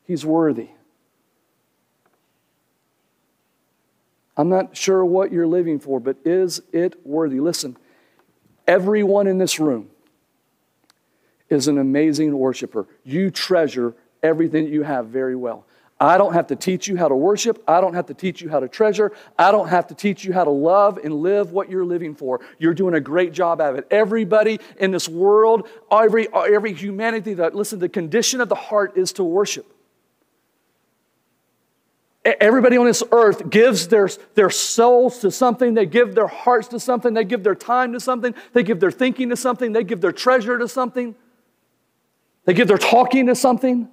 He's 0.08 0.26
worthy. 0.26 0.70
I'm 4.38 4.49
not 4.49 4.78
sure 4.78 5.03
what 5.03 5.32
you're 5.32 5.47
living 5.47 5.80
for, 5.80 5.99
but 5.99 6.18
is 6.24 6.62
it 6.72 7.05
worthy? 7.05 7.39
Listen, 7.39 7.76
everyone 8.66 9.28
in 9.28 9.38
this 9.38 9.60
room 9.60 9.89
is 11.49 11.68
an 11.68 11.78
amazing 11.78 12.38
worshiper. 12.38 12.88
You 13.03 13.32
treasure 13.32 13.95
everything 14.24 14.68
you 14.68 14.84
have 14.84 15.08
very 15.08 15.36
well. 15.36 15.66
I 15.99 16.20
don't 16.20 16.34
have 16.34 16.47
to 16.47 16.55
teach 16.55 16.88
you 16.88 16.95
how 16.95 17.08
to 17.08 17.16
worship. 17.16 17.64
I 17.68 17.82
don't 17.82 17.95
have 17.95 18.05
to 18.05 18.14
teach 18.14 18.39
you 18.39 18.49
how 18.49 18.60
to 18.60 18.68
treasure. 18.68 19.12
I 19.38 19.51
don't 19.51 19.68
have 19.68 19.88
to 19.88 19.95
teach 19.95 20.24
you 20.24 20.32
how 20.32 20.43
to 20.43 20.51
love 20.51 20.99
and 21.03 21.12
live 21.12 21.51
what 21.51 21.72
you're 21.72 21.86
living 21.86 22.14
for. 22.14 22.39
You're 22.60 22.76
doing 22.76 22.93
a 22.93 22.99
great 23.01 23.34
job 23.34 23.60
of 23.60 23.76
it. 23.76 23.88
Everybody 23.89 24.60
in 24.80 24.91
this 24.91 25.10
world, 25.10 25.68
every, 25.91 26.28
every 26.32 26.74
humanity 26.74 27.34
that, 27.36 27.55
listen, 27.55 27.80
the 27.80 27.89
condition 27.89 28.39
of 28.41 28.47
the 28.47 28.55
heart 28.55 28.95
is 28.95 29.12
to 29.14 29.24
worship. 29.24 29.74
Everybody 32.28 32.75
on 32.78 32.86
this 32.86 33.03
earth 33.11 33.49
gives 33.49 33.88
their, 33.88 34.09
their 34.36 34.49
souls 34.49 35.19
to 35.19 35.32
something, 35.32 35.73
they 35.73 35.86
give 35.86 36.13
their 36.13 36.28
hearts 36.28 36.67
to 36.69 36.80
something, 36.80 37.13
they 37.13 37.23
give 37.23 37.43
their 37.43 37.55
time 37.55 37.93
to 37.93 37.99
something, 37.99 38.36
they 38.51 38.63
give 38.63 38.82
their 38.82 38.91
thinking 38.91 39.30
to 39.30 39.38
something, 39.38 39.71
they 39.71 39.84
give 39.84 40.01
their 40.01 40.11
treasure 40.11 40.57
to 40.57 40.67
something, 40.67 41.15
they 42.45 42.53
give 42.53 42.67
their 42.67 42.78
talking 42.78 43.28
to 43.28 43.36
something. 43.36 43.89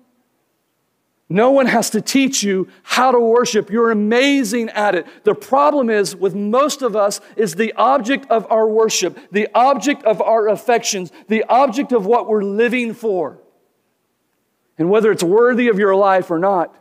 No 1.28 1.53
one 1.53 1.66
has 1.66 1.91
to 1.91 2.01
teach 2.01 2.43
you 2.43 2.68
how 2.82 3.11
to 3.11 3.18
worship. 3.18 3.70
You're 3.70 3.91
amazing 3.91 4.68
at 4.70 4.95
it. 4.95 5.07
The 5.24 5.35
problem 5.35 5.89
is 5.89 6.14
with 6.14 6.35
most 6.35 6.82
of 6.82 6.95
us 6.95 7.20
is 7.37 7.55
the 7.55 7.72
object 7.74 8.30
of 8.30 8.51
our 8.53 8.68
worship, 8.68 9.18
the 9.32 9.49
object 9.55 10.05
of 10.05 10.20
our 10.20 10.49
affections, 10.49 11.12
the 11.28 11.45
object 11.49 11.93
of 11.93 12.05
what 12.05 12.28
we're 12.28 12.45
living 12.45 12.93
for. 12.93 13.39
And 14.76 14.91
whether 14.91 15.11
it's 15.11 15.22
worthy 15.22 15.68
of 15.68 15.78
your 15.78 15.95
life 15.95 16.30
or 16.30 16.39
not. 16.39 16.76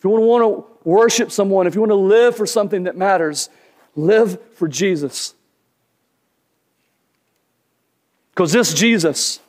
If 0.00 0.04
you 0.04 0.08
want 0.08 0.42
to 0.42 0.88
worship 0.88 1.30
someone, 1.30 1.66
if 1.66 1.74
you 1.74 1.82
want 1.82 1.90
to 1.90 1.94
live 1.94 2.34
for 2.34 2.46
something 2.46 2.84
that 2.84 2.96
matters, 2.96 3.50
live 3.94 4.38
for 4.54 4.66
Jesus. 4.66 5.34
Because 8.30 8.50
this 8.50 8.72
Jesus, 8.72 9.40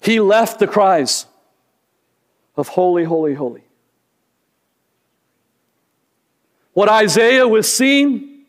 he 0.00 0.18
left 0.18 0.60
the 0.60 0.66
cries 0.66 1.26
of 2.56 2.68
holy, 2.68 3.04
holy, 3.04 3.34
holy. 3.34 3.64
What 6.72 6.88
Isaiah 6.88 7.46
was 7.46 7.70
seeing, 7.70 8.46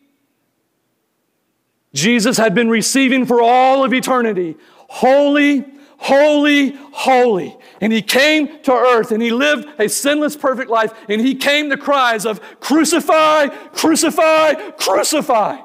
Jesus 1.92 2.38
had 2.38 2.54
been 2.54 2.70
receiving 2.70 3.26
for 3.26 3.42
all 3.42 3.84
of 3.84 3.92
eternity. 3.92 4.56
Holy, 4.88 5.62
holy, 6.02 6.70
holy. 6.92 7.56
And 7.80 7.92
he 7.92 8.02
came 8.02 8.60
to 8.62 8.72
earth 8.72 9.12
and 9.12 9.22
he 9.22 9.30
lived 9.30 9.68
a 9.78 9.88
sinless, 9.88 10.36
perfect 10.36 10.68
life. 10.68 10.92
And 11.08 11.20
he 11.20 11.34
came 11.36 11.70
to 11.70 11.76
cries 11.76 12.26
of 12.26 12.40
crucify, 12.60 13.48
crucify, 13.48 14.54
crucify. 14.72 15.58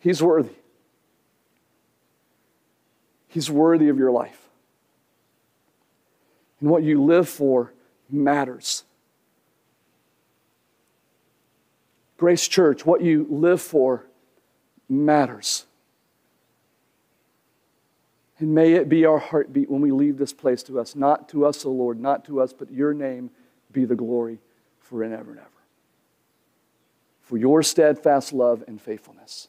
He's 0.00 0.22
worthy. 0.22 0.54
He's 3.28 3.50
worthy 3.50 3.88
of 3.88 3.98
your 3.98 4.10
life. 4.10 4.48
And 6.60 6.70
what 6.70 6.82
you 6.82 7.04
live 7.04 7.28
for 7.28 7.72
matters. 8.10 8.84
Grace 12.20 12.46
Church, 12.46 12.84
what 12.84 13.00
you 13.00 13.26
live 13.30 13.62
for 13.62 14.04
matters. 14.90 15.64
And 18.38 18.54
may 18.54 18.74
it 18.74 18.90
be 18.90 19.06
our 19.06 19.16
heartbeat 19.16 19.70
when 19.70 19.80
we 19.80 19.90
leave 19.90 20.18
this 20.18 20.34
place 20.34 20.62
to 20.64 20.78
us. 20.78 20.94
Not 20.94 21.30
to 21.30 21.46
us, 21.46 21.64
O 21.64 21.70
Lord, 21.70 21.98
not 21.98 22.26
to 22.26 22.42
us, 22.42 22.52
but 22.52 22.70
your 22.70 22.92
name 22.92 23.30
be 23.72 23.86
the 23.86 23.94
glory 23.94 24.38
forever 24.80 25.30
and 25.30 25.40
ever. 25.40 25.48
For 27.22 27.38
your 27.38 27.62
steadfast 27.62 28.34
love 28.34 28.64
and 28.68 28.78
faithfulness. 28.78 29.48